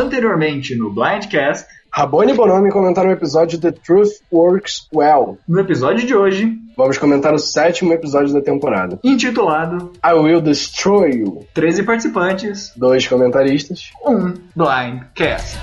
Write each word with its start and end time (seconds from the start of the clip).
Anteriormente 0.00 0.76
no 0.76 0.90
Blindcast, 0.90 1.66
Rabone 1.90 2.32
e 2.32 2.34
Bonomi 2.34 2.70
comentaram 2.70 3.08
o 3.08 3.12
episódio 3.14 3.58
The 3.58 3.72
Truth 3.72 4.10
Works 4.30 4.86
Well. 4.94 5.38
no 5.48 5.58
episódio 5.60 6.06
de 6.06 6.14
hoje, 6.14 6.58
Vamos 6.76 6.98
comentar 6.98 7.32
o 7.32 7.38
sétimo 7.38 7.94
episódio 7.94 8.34
da 8.34 8.42
temporada. 8.42 8.98
intitulado 9.02 9.92
I 10.04 10.12
Will 10.12 10.42
Destroy 10.42 11.20
You. 11.20 11.46
13 11.54 11.82
participantes, 11.84 12.72
Dois 12.76 13.06
comentaristas. 13.08 13.90
um 14.04 14.34
Blindcast. 14.54 15.56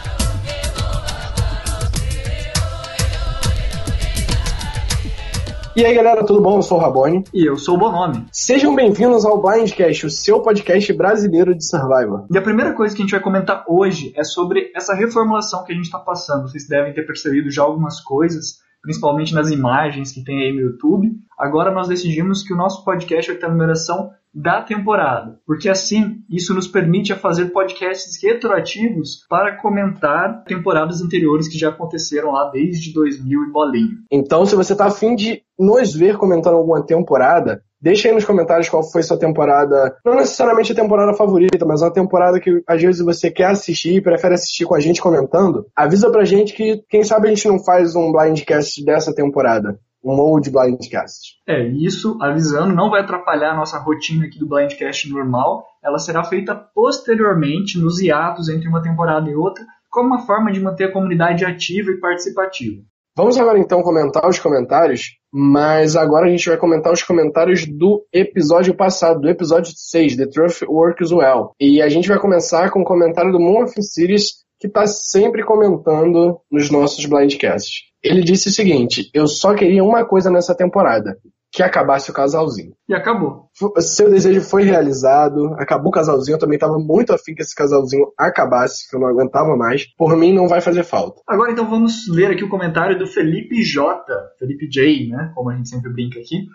E 5.76 5.84
aí 5.84 5.96
galera, 5.96 6.24
tudo 6.24 6.40
bom? 6.40 6.58
Eu 6.58 6.62
sou 6.62 6.78
o 6.78 6.82
Rabone. 6.82 7.24
E 7.34 7.50
eu 7.50 7.58
sou 7.58 7.74
o 7.74 7.80
Bonome. 7.80 8.28
Sejam 8.32 8.76
bem-vindos 8.76 9.26
ao 9.26 9.42
Blindcast, 9.42 10.06
o 10.06 10.10
seu 10.10 10.40
podcast 10.40 10.94
brasileiro 10.94 11.56
de 11.56 11.68
Survivor. 11.68 12.28
E 12.30 12.38
a 12.38 12.44
primeira 12.44 12.74
coisa 12.74 12.96
que 12.96 13.02
a 13.02 13.04
gente 13.04 13.14
vai 13.14 13.20
comentar 13.20 13.66
hoje 13.68 14.14
é 14.16 14.24
sobre 14.24 14.72
essa 14.76 14.94
reformulação 14.94 15.64
que 15.64 15.72
a 15.72 15.76
gente 15.76 15.86
está 15.86 15.98
passando. 15.98 16.48
Vocês 16.48 16.68
devem 16.68 16.94
ter 16.94 17.02
percebido 17.08 17.50
já 17.50 17.64
algumas 17.64 18.00
coisas, 18.02 18.60
principalmente 18.84 19.34
nas 19.34 19.50
imagens 19.50 20.12
que 20.12 20.24
tem 20.24 20.44
aí 20.44 20.54
no 20.54 20.62
YouTube. 20.62 21.12
Agora 21.38 21.72
nós 21.72 21.88
decidimos 21.88 22.44
que 22.44 22.54
o 22.54 22.58
nosso 22.58 22.84
podcast 22.84 23.32
vai 23.32 23.40
ter 23.40 23.46
a 23.46 23.50
numeração 23.50 24.12
da 24.34 24.62
temporada, 24.62 25.40
porque 25.46 25.70
assim 25.70 26.24
isso 26.28 26.56
nos 26.56 26.68
permite 26.68 27.14
a 27.14 27.16
fazer 27.16 27.52
podcasts 27.52 28.22
retroativos 28.22 29.26
para 29.30 29.58
comentar 29.62 30.44
temporadas 30.46 31.02
anteriores 31.02 31.48
que 31.48 31.58
já 31.58 31.70
aconteceram 31.70 32.32
lá 32.32 32.50
desde 32.50 32.92
2000 32.94 33.44
e 33.44 33.52
bolinho. 33.52 33.98
Então, 34.12 34.44
se 34.46 34.56
você 34.56 34.76
tá 34.76 34.88
afim 34.88 35.16
de 35.16 35.44
nos 35.58 35.94
ver 35.94 36.18
comentando 36.18 36.56
alguma 36.56 36.84
temporada, 36.84 37.62
deixa 37.80 38.08
aí 38.08 38.14
nos 38.14 38.26
comentários 38.26 38.70
qual 38.70 38.82
foi 38.82 39.04
sua 39.04 39.20
temporada, 39.20 39.96
não 40.04 40.16
necessariamente 40.16 40.72
a 40.72 40.76
temporada 40.76 41.14
favorita, 41.14 41.64
mas 41.66 41.84
uma 41.84 41.94
temporada 41.94 42.40
que 42.40 42.64
às 42.68 42.82
vezes 42.82 43.06
você 43.06 43.30
quer 43.30 43.52
assistir 43.52 43.96
e 43.96 44.02
prefere 44.02 44.34
assistir 44.34 44.66
com 44.66 44.74
a 44.74 44.80
gente 44.80 45.02
comentando. 45.02 45.68
Avisa 45.76 46.10
pra 46.10 46.26
gente 46.26 46.54
que, 46.54 46.82
quem 46.90 47.04
sabe, 47.04 47.28
a 47.28 47.30
gente 47.30 47.48
não 47.48 47.64
faz 47.64 47.96
um 47.96 48.12
blindcast 48.12 48.84
dessa 48.84 49.14
temporada. 49.14 49.78
Um 50.04 50.20
old 50.20 50.50
blindcast. 50.52 51.38
É, 51.48 51.66
isso, 51.68 52.18
avisando, 52.22 52.76
não 52.76 52.90
vai 52.90 53.02
atrapalhar 53.02 53.52
a 53.52 53.56
nossa 53.56 53.80
rotina 53.80 54.26
aqui 54.26 54.38
do 54.38 54.48
Blindcast 54.48 55.10
normal. 55.10 55.66
Ela 55.84 55.98
será 55.98 56.24
feita 56.24 56.54
posteriormente, 56.54 57.80
nos 57.80 58.00
hiatos 58.00 58.50
entre 58.50 58.68
uma 58.68 58.82
temporada 58.82 59.30
e 59.30 59.36
outra, 59.36 59.64
como 59.90 60.08
uma 60.08 60.26
forma 60.26 60.52
de 60.52 60.60
manter 60.60 60.86
a 60.86 60.92
comunidade 60.92 61.46
ativa 61.46 61.92
e 61.92 62.00
participativa. 62.00 62.82
Vamos 63.16 63.38
agora 63.38 63.60
então 63.60 63.84
comentar 63.84 64.28
os 64.28 64.40
comentários, 64.40 65.20
mas 65.32 65.96
agora 65.96 66.26
a 66.26 66.30
gente 66.30 66.50
vai 66.50 66.58
comentar 66.58 66.92
os 66.92 67.04
comentários 67.04 67.64
do 67.68 68.04
episódio 68.12 68.76
passado, 68.76 69.22
do 69.22 69.30
episódio 69.30 69.72
6, 69.76 70.18
The 70.18 70.26
Truth 70.26 70.64
Works 70.68 71.12
Well. 71.12 71.52
E 71.60 71.80
a 71.80 71.90
gente 71.90 72.08
vai 72.08 72.18
começar 72.18 72.72
com 72.72 72.82
o 72.82 72.86
comentário 72.86 73.32
do 73.32 73.40
Moon 73.40 73.66
of 73.66 73.74
Series, 73.84 74.44
que 74.64 74.68
está 74.68 74.88
sempre 74.88 75.44
comentando 75.44 76.40
nos 76.50 76.72
nossos 76.72 77.06
blindcasts. 77.06 77.82
Ele 78.02 78.22
disse 78.22 78.48
o 78.48 78.52
seguinte: 78.52 79.10
Eu 79.14 79.28
só 79.28 79.54
queria 79.54 79.84
uma 79.84 80.06
coisa 80.06 80.32
nessa 80.32 80.56
temporada. 80.56 81.18
Que 81.52 81.62
acabasse 81.62 82.10
o 82.10 82.14
casalzinho. 82.14 82.74
E 82.90 82.96
acabou. 82.96 83.50
Seu 83.78 84.10
desejo 84.10 84.42
foi 84.42 84.64
realizado, 84.64 85.54
acabou 85.60 85.90
o 85.90 85.92
casalzinho. 85.92 86.36
Eu 86.36 86.40
também 86.40 86.56
estava 86.56 86.80
muito 86.80 87.14
afim 87.14 87.36
que 87.36 87.44
esse 87.44 87.54
casalzinho 87.54 88.08
acabasse, 88.18 88.90
que 88.90 88.96
eu 88.96 89.00
não 89.00 89.08
aguentava 89.08 89.56
mais. 89.56 89.86
Por 89.96 90.18
mim, 90.18 90.34
não 90.34 90.48
vai 90.48 90.62
fazer 90.62 90.84
falta. 90.84 91.22
Agora 91.28 91.52
então 91.52 91.70
vamos 91.70 92.08
ler 92.10 92.32
aqui 92.32 92.44
o 92.44 92.50
comentário 92.50 92.98
do 92.98 93.06
Felipe 93.06 93.62
J, 93.62 94.04
Felipe 94.40 94.68
J, 94.68 95.10
né, 95.10 95.32
como 95.36 95.52
a 95.52 95.56
gente 95.56 95.70
sempre 95.70 95.92
brinca 95.94 96.20
aqui, 96.20 96.48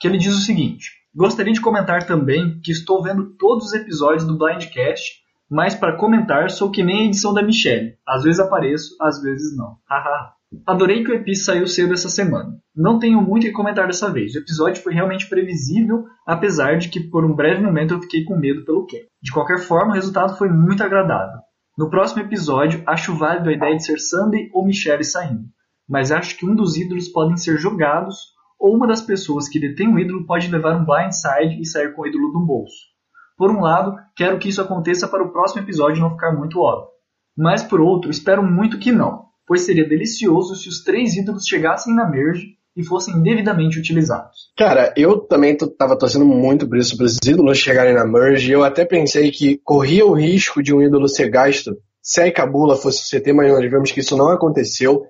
que 0.00 0.08
ele 0.08 0.16
diz 0.16 0.34
o 0.34 0.40
seguinte: 0.40 0.90
Gostaria 1.14 1.52
de 1.52 1.60
comentar 1.60 2.06
também 2.06 2.58
que 2.64 2.70
estou 2.70 3.02
vendo 3.02 3.36
todos 3.36 3.66
os 3.66 3.74
episódios 3.74 4.24
do 4.24 4.38
Blindcast, 4.38 5.25
mas 5.50 5.74
para 5.74 5.96
comentar 5.96 6.50
sou 6.50 6.70
que 6.70 6.82
nem 6.82 7.02
a 7.02 7.04
edição 7.06 7.32
da 7.32 7.42
Michelle. 7.42 7.94
Às 8.06 8.24
vezes 8.24 8.40
apareço, 8.40 8.96
às 9.00 9.20
vezes 9.20 9.56
não. 9.56 9.76
Hahaha. 9.88 10.36
Adorei 10.66 11.02
que 11.02 11.10
o 11.10 11.14
Epi 11.14 11.34
saiu 11.34 11.66
cedo 11.66 11.92
essa 11.92 12.08
semana. 12.08 12.56
Não 12.74 12.98
tenho 12.98 13.20
muito 13.20 13.44
o 13.44 13.46
que 13.46 13.52
comentar 13.52 13.86
dessa 13.86 14.10
vez. 14.10 14.34
O 14.34 14.38
episódio 14.38 14.82
foi 14.82 14.94
realmente 14.94 15.28
previsível, 15.28 16.04
apesar 16.26 16.78
de 16.78 16.88
que 16.88 17.00
por 17.00 17.24
um 17.24 17.34
breve 17.34 17.62
momento 17.62 17.94
eu 17.94 18.00
fiquei 18.00 18.24
com 18.24 18.36
medo 18.36 18.64
pelo 18.64 18.86
Ken. 18.86 19.00
De 19.20 19.32
qualquer 19.32 19.58
forma, 19.58 19.90
o 19.90 19.94
resultado 19.94 20.36
foi 20.36 20.48
muito 20.48 20.82
agradável. 20.82 21.40
No 21.76 21.90
próximo 21.90 22.22
episódio, 22.22 22.82
acho 22.86 23.14
válido 23.14 23.50
a 23.50 23.52
ideia 23.52 23.76
de 23.76 23.84
ser 23.84 23.98
Sunday 23.98 24.48
ou 24.54 24.64
Michelle 24.64 25.04
saindo, 25.04 25.44
mas 25.86 26.10
acho 26.10 26.38
que 26.38 26.46
um 26.46 26.54
dos 26.54 26.76
ídolos 26.76 27.08
podem 27.08 27.36
ser 27.36 27.58
jogados 27.58 28.16
ou 28.58 28.74
uma 28.74 28.86
das 28.86 29.02
pessoas 29.02 29.46
que 29.46 29.60
detém 29.60 29.92
o 29.92 29.98
ídolo 29.98 30.24
pode 30.24 30.50
levar 30.50 30.74
um 30.74 30.86
blindside 30.86 31.60
e 31.60 31.66
sair 31.66 31.92
com 31.92 32.02
o 32.02 32.06
ídolo 32.06 32.32
no 32.32 32.46
bolso. 32.46 32.95
Por 33.36 33.50
um 33.50 33.60
lado, 33.60 33.96
quero 34.16 34.38
que 34.38 34.48
isso 34.48 34.62
aconteça 34.62 35.06
para 35.06 35.22
o 35.22 35.30
próximo 35.30 35.62
episódio 35.62 36.00
não 36.00 36.10
ficar 36.10 36.32
muito 36.32 36.60
óbvio, 36.60 36.88
mas 37.36 37.62
por 37.62 37.80
outro, 37.80 38.10
espero 38.10 38.42
muito 38.42 38.78
que 38.78 38.90
não, 38.90 39.26
pois 39.46 39.62
seria 39.62 39.88
delicioso 39.88 40.54
se 40.56 40.68
os 40.68 40.82
três 40.82 41.14
ídolos 41.16 41.46
chegassem 41.46 41.94
na 41.94 42.08
merge 42.08 42.56
e 42.76 42.84
fossem 42.84 43.22
devidamente 43.22 43.78
utilizados. 43.78 44.52
Cara, 44.56 44.92
eu 44.96 45.18
também 45.18 45.56
tava 45.56 45.98
torcendo 45.98 46.26
muito 46.26 46.68
por 46.68 46.76
isso, 46.76 46.96
para 46.96 47.06
os 47.06 47.16
ídolos 47.26 47.58
chegarem 47.58 47.94
na 47.94 48.06
merge. 48.06 48.52
Eu 48.52 48.62
até 48.62 48.84
pensei 48.84 49.30
que 49.30 49.58
corria 49.64 50.04
o 50.04 50.12
risco 50.12 50.62
de 50.62 50.74
um 50.74 50.82
ídolo 50.82 51.08
ser 51.08 51.30
gasto 51.30 51.74
se 52.02 52.20
a 52.20 52.28
Ikabula 52.28 52.76
fosse 52.76 53.02
o 53.02 53.20
CT, 53.20 53.32
mas 53.32 53.50
nós 53.50 53.70
vemos 53.70 53.90
que 53.90 54.00
isso 54.00 54.16
não 54.16 54.28
aconteceu. 54.28 55.06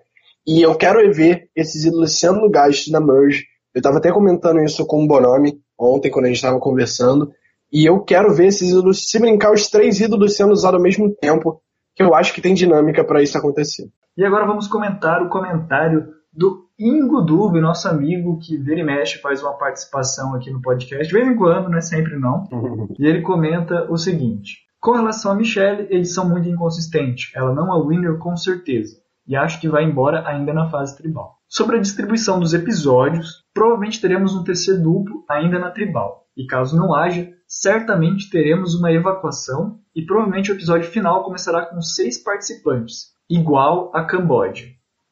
E 0.47 0.62
eu 0.62 0.76
quero 0.76 1.12
ver 1.12 1.50
esses 1.56 1.84
ídolos 1.84 2.19
sendo 2.19 2.48
gastos 2.48 2.92
na 2.92 3.00
merge. 3.00 3.44
Eu 3.75 3.82
tava 3.82 3.98
até 3.98 4.12
comentando 4.12 4.62
isso 4.62 4.86
com 4.86 5.04
o 5.04 5.09
Bonomi 5.09 5.59
ontem, 5.78 6.10
quando 6.10 6.26
a 6.26 6.28
gente 6.28 6.41
tava 6.41 6.60
conversando. 6.60 7.32
E 7.72 7.88
eu 7.88 8.00
quero 8.00 8.34
ver 8.34 8.47
esses 8.47 8.71
ídolos, 8.71 9.09
se 9.10 9.19
brincar, 9.19 9.53
os 9.53 9.69
três 9.69 10.00
ídolos 10.00 10.37
sendo 10.37 10.53
usados 10.53 10.78
ao 10.78 10.82
mesmo 10.82 11.15
tempo, 11.15 11.60
que 11.94 12.03
eu 12.03 12.15
acho 12.15 12.32
que 12.32 12.41
tem 12.41 12.54
dinâmica 12.54 13.04
para 13.04 13.22
isso 13.22 13.37
acontecer. 13.37 13.88
E 14.16 14.25
agora 14.25 14.47
vamos 14.47 14.69
comentar 14.69 15.22
o 15.22 15.28
comentário 15.28 16.15
do 16.32 16.66
Ingo 16.78 17.22
Dube, 17.22 17.60
nosso 17.60 17.88
amigo 17.88 18.38
que 18.38 18.59
vira 18.59 18.81
e 18.81 18.84
mexe 18.84 19.19
faz 19.19 19.43
uma 19.43 19.54
participação 19.54 20.34
aqui 20.34 20.50
no 20.50 20.60
podcast, 20.60 21.06
de 21.09 21.12
vez 21.12 21.27
em 21.27 21.34
quando, 21.34 21.71
não 21.71 21.78
é 21.78 21.81
sempre 21.81 22.19
não. 22.19 22.44
E 22.99 23.06
ele 23.06 23.22
comenta 23.22 23.91
o 23.91 23.97
seguinte: 23.97 24.59
Com 24.78 24.93
relação 24.93 25.33
a 25.33 25.34
Michelle, 25.34 25.88
edição 25.91 26.28
muito 26.28 26.48
inconsistente. 26.48 27.33
Ela 27.34 27.54
não 27.54 27.75
é 27.75 27.87
winner 27.87 28.19
com 28.19 28.37
certeza. 28.37 28.97
E 29.27 29.34
acho 29.34 29.60
que 29.60 29.69
vai 29.69 29.84
embora 29.84 30.27
ainda 30.28 30.53
na 30.53 30.71
fase 30.71 30.97
tribal. 30.97 31.37
Sobre 31.48 31.77
a 31.77 31.81
distribuição 31.81 32.38
dos 32.38 32.54
episódios, 32.54 33.44
provavelmente 33.53 34.00
teremos 34.00 34.34
um 34.34 34.44
TC 34.44 34.78
duplo 34.78 35.25
ainda 35.28 35.59
na 35.59 35.71
tribal. 35.71 36.27
E 36.37 36.47
caso 36.47 36.77
não 36.77 36.94
haja, 36.94 37.33
certamente 37.46 38.28
teremos 38.30 38.74
uma 38.74 38.92
evacuação 38.92 39.78
e 39.94 40.02
provavelmente 40.02 40.50
o 40.50 40.54
episódio 40.54 40.90
final 40.90 41.24
começará 41.24 41.66
com 41.66 41.80
seis 41.80 42.18
participantes, 42.18 43.12
igual 43.30 43.90
a 43.94 44.04
Camboja. 44.04 44.66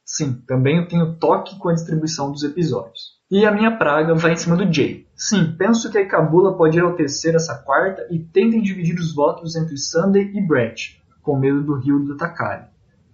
Sim, 0.04 0.42
também 0.46 0.78
eu 0.78 0.86
tenho 0.86 1.16
toque 1.16 1.58
com 1.58 1.70
a 1.70 1.72
distribuição 1.72 2.30
dos 2.30 2.42
episódios. 2.42 3.14
E 3.30 3.46
a 3.46 3.50
minha 3.50 3.76
praga 3.76 4.14
vai 4.14 4.32
em 4.32 4.36
cima 4.36 4.56
do 4.56 4.70
Jay. 4.70 5.06
Sim, 5.16 5.54
penso 5.56 5.90
que 5.90 5.96
a 5.96 6.02
Ikabula 6.02 6.56
pode 6.56 6.76
ir 6.76 6.82
ao 6.82 6.94
terceiro 6.94 7.36
essa 7.36 7.56
quarta 7.56 8.06
e 8.10 8.18
tentem 8.18 8.60
dividir 8.60 8.96
os 8.98 9.14
votos 9.14 9.56
entre 9.56 9.78
Sunday 9.78 10.30
e 10.34 10.46
Brett, 10.46 11.02
com 11.22 11.38
medo 11.38 11.62
do 11.62 11.74
Rio 11.74 12.00
do 12.00 12.16
Takari. 12.16 12.66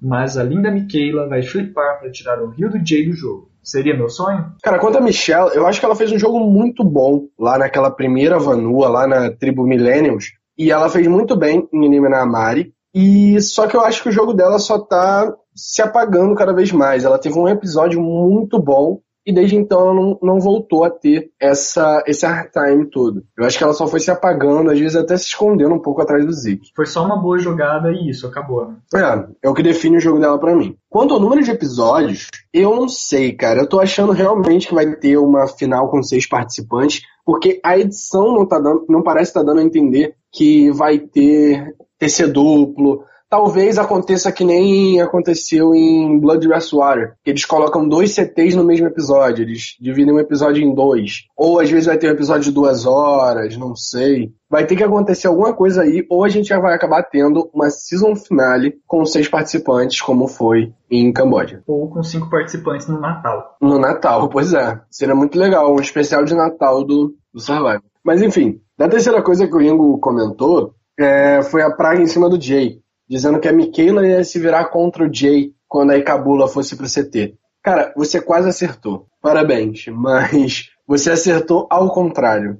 Mas 0.03 0.37
a 0.37 0.43
linda 0.43 0.71
Michaela 0.71 1.29
vai 1.29 1.43
flipar 1.43 2.01
para 2.01 2.11
tirar 2.11 2.43
o 2.43 2.49
Rio 2.49 2.71
do 2.71 2.85
Jay 2.85 3.07
do 3.07 3.13
jogo. 3.13 3.50
Seria 3.63 3.97
meu 3.97 4.09
sonho? 4.09 4.53
Cara, 4.63 4.79
quanto 4.79 4.99
a 4.99 5.01
Michelle, 5.01 5.51
eu 5.55 5.67
acho 5.67 5.79
que 5.79 5.87
ela 5.87 5.97
fez 5.97 6.11
um 6.11 6.19
jogo 6.19 6.41
muito 6.41 6.83
bom 6.83 7.27
lá 7.39 7.59
naquela 7.59 7.91
primeira 7.91 8.39
Vanua, 8.39 8.89
lá 8.89 9.07
na 9.07 9.31
tribo 9.31 9.67
Millennials. 9.67 10.33
E 10.57 10.71
ela 10.71 10.89
fez 10.89 11.07
muito 11.07 11.37
bem 11.37 11.69
em 11.73 11.87
eliminar 11.87 12.23
a 12.23 12.27
Mari. 12.27 12.73
E 12.95 13.41
só 13.41 13.67
que 13.67 13.77
eu 13.77 13.83
acho 13.83 14.03
que 14.03 14.09
o 14.09 14.13
jogo 14.13 14.35
dela 14.35 14.59
só 14.59 14.79
tá 14.79 15.33
se 15.55 15.81
apagando 15.81 16.35
cada 16.35 16.53
vez 16.53 16.73
mais. 16.73 17.05
Ela 17.05 17.19
teve 17.19 17.39
um 17.39 17.49
episódio 17.49 18.01
muito 18.01 18.59
bom 18.61 19.01
e 19.27 19.33
desde 19.33 19.57
então 19.57 19.81
ela 19.81 19.95
não, 19.95 20.19
não 20.23 20.41
voltou 20.41 20.85
a 20.85 20.91
ter 20.91 21.31
essa, 21.39 22.03
esse 22.07 22.27
hard 22.27 22.51
time 22.51 22.91
todo. 22.91 23.23
Eu 23.37 23.45
acho 23.45 23.59
que 23.59 23.65
ela 23.65 23.73
só 23.73 23.87
foi 23.87 24.01
se 24.01 24.11
apagando, 24.11 24.71
às 24.71 24.79
vezes 24.79 24.97
até 24.97 25.17
se 25.17 25.27
escondendo 25.27 25.75
um 25.75 25.81
pouco 25.81 26.01
atrás 26.01 26.25
do 26.25 26.33
Zeke. 26.33 26.71
Foi 26.75 26.87
só 26.87 27.05
uma 27.05 27.21
boa 27.21 27.39
jogada 27.39 27.93
e 27.93 28.11
isso, 28.11 28.27
acabou. 28.27 28.67
Né? 28.67 28.77
É, 28.95 29.47
é 29.47 29.49
o 29.49 29.55
que 29.55 29.63
define 29.63 29.99
o 29.99 30.01
jogo 30.01 30.19
dela 30.19 30.39
pra 30.39 30.55
mim. 30.55 30.77
Quanto 30.89 31.15
ao 31.15 31.21
número 31.21 31.43
de 31.43 31.51
episódios, 31.51 32.29
eu 32.53 32.75
não 32.75 32.89
sei, 32.89 33.33
cara. 33.33 33.61
Eu 33.61 33.69
tô 33.69 33.81
achando 33.81 34.13
realmente 34.13 34.69
que 34.69 34.75
vai 34.75 34.91
ter 34.97 35.17
uma 35.17 35.47
final 35.47 35.89
com 35.91 36.03
seis 36.03 36.27
participantes, 36.27 37.03
porque 37.25 37.61
a 37.65 37.79
edição 37.79 38.33
não, 38.35 38.47
tá 38.47 38.59
dando, 38.59 38.87
não 38.89 39.03
parece 39.03 39.31
estar 39.31 39.43
dando 39.43 39.61
a 39.61 39.65
entender 39.65 40.15
que 40.33 40.71
vai 40.73 40.99
ter 40.99 41.75
TC 41.99 42.27
duplo. 42.29 43.05
Talvez 43.31 43.79
aconteça 43.79 44.33
que 44.33 44.45
nem 44.45 45.01
aconteceu 45.01 45.73
em 45.73 46.19
Blood 46.19 46.49
Water, 46.49 47.15
que 47.23 47.31
eles 47.31 47.45
colocam 47.45 47.89
dois 47.89 48.13
CTs 48.13 48.57
no 48.57 48.65
mesmo 48.65 48.89
episódio, 48.89 49.45
eles 49.45 49.77
dividem 49.81 50.13
um 50.13 50.19
episódio 50.19 50.65
em 50.65 50.75
dois. 50.75 51.27
Ou 51.37 51.61
às 51.61 51.71
vezes 51.71 51.87
vai 51.87 51.97
ter 51.97 52.09
um 52.09 52.15
episódio 52.15 52.43
de 52.43 52.51
duas 52.51 52.87
horas, 52.87 53.57
não 53.57 53.77
sei. 53.77 54.33
Vai 54.51 54.67
ter 54.67 54.75
que 54.75 54.83
acontecer 54.83 55.29
alguma 55.29 55.55
coisa 55.55 55.83
aí, 55.83 56.05
ou 56.11 56.25
a 56.25 56.29
gente 56.29 56.49
já 56.49 56.59
vai 56.59 56.75
acabar 56.75 57.05
tendo 57.05 57.49
uma 57.55 57.71
season 57.71 58.17
finale 58.17 58.75
com 58.85 59.05
seis 59.05 59.29
participantes, 59.29 60.01
como 60.01 60.27
foi 60.27 60.75
em 60.91 61.13
Camboja. 61.13 61.63
Ou 61.69 61.89
com 61.89 62.03
cinco 62.03 62.29
participantes 62.29 62.89
no 62.89 62.99
Natal. 62.99 63.57
No 63.63 63.79
Natal, 63.79 64.29
pois 64.29 64.53
é. 64.53 64.81
Seria 64.91 65.15
muito 65.15 65.39
legal, 65.39 65.73
um 65.73 65.81
especial 65.81 66.25
de 66.25 66.35
Natal 66.35 66.83
do, 66.83 67.15
do 67.33 67.39
Survivor. 67.39 67.85
Mas 68.05 68.21
enfim, 68.23 68.61
da 68.77 68.89
terceira 68.89 69.23
coisa 69.23 69.47
que 69.47 69.55
o 69.55 69.63
Ingo 69.63 69.99
comentou, 70.01 70.75
é, 70.99 71.43
foi 71.43 71.63
a 71.63 71.71
praga 71.71 72.03
em 72.03 72.07
cima 72.07 72.29
do 72.29 72.41
Jay. 72.41 72.81
Dizendo 73.11 73.41
que 73.41 73.49
a 73.49 73.53
Michaela 73.53 74.07
ia 74.07 74.23
se 74.23 74.39
virar 74.39 74.67
contra 74.67 75.05
o 75.05 75.13
Jay 75.13 75.53
quando 75.67 75.91
a 75.91 75.99
Ikabula 75.99 76.47
fosse 76.47 76.77
pro 76.77 76.87
CT. 76.87 77.35
Cara, 77.63 77.93
você 77.97 78.21
quase 78.21 78.49
acertou. 78.49 79.07
Parabéns, 79.21 79.87
mas 79.93 80.71
você 80.87 81.11
acertou 81.11 81.67
ao 81.69 81.93
contrário. 81.93 82.59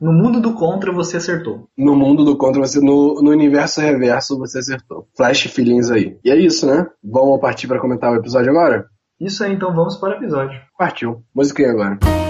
no 0.00 0.12
mundo 0.12 0.40
do 0.40 0.54
contra, 0.54 0.92
você 0.92 1.16
acertou. 1.16 1.68
No 1.78 1.94
mundo 1.94 2.24
do 2.24 2.36
contra, 2.36 2.60
você 2.60 2.80
no, 2.80 3.22
no 3.22 3.30
universo 3.30 3.80
reverso, 3.80 4.36
você 4.36 4.58
acertou. 4.58 5.06
Flash 5.16 5.44
feelings 5.44 5.90
aí. 5.90 6.18
E 6.24 6.30
é 6.30 6.36
isso, 6.36 6.66
né? 6.66 6.86
Vamos 7.02 7.40
partir 7.40 7.68
para 7.68 7.80
comentar 7.80 8.12
o 8.12 8.16
episódio 8.16 8.50
agora? 8.50 8.86
Isso 9.20 9.44
aí, 9.44 9.54
então 9.54 9.74
vamos 9.74 9.96
para 9.96 10.10
o 10.10 10.18
episódio. 10.18 10.60
Partiu. 10.76 11.22
Musiquinha 11.34 11.70
agora. 11.70 12.21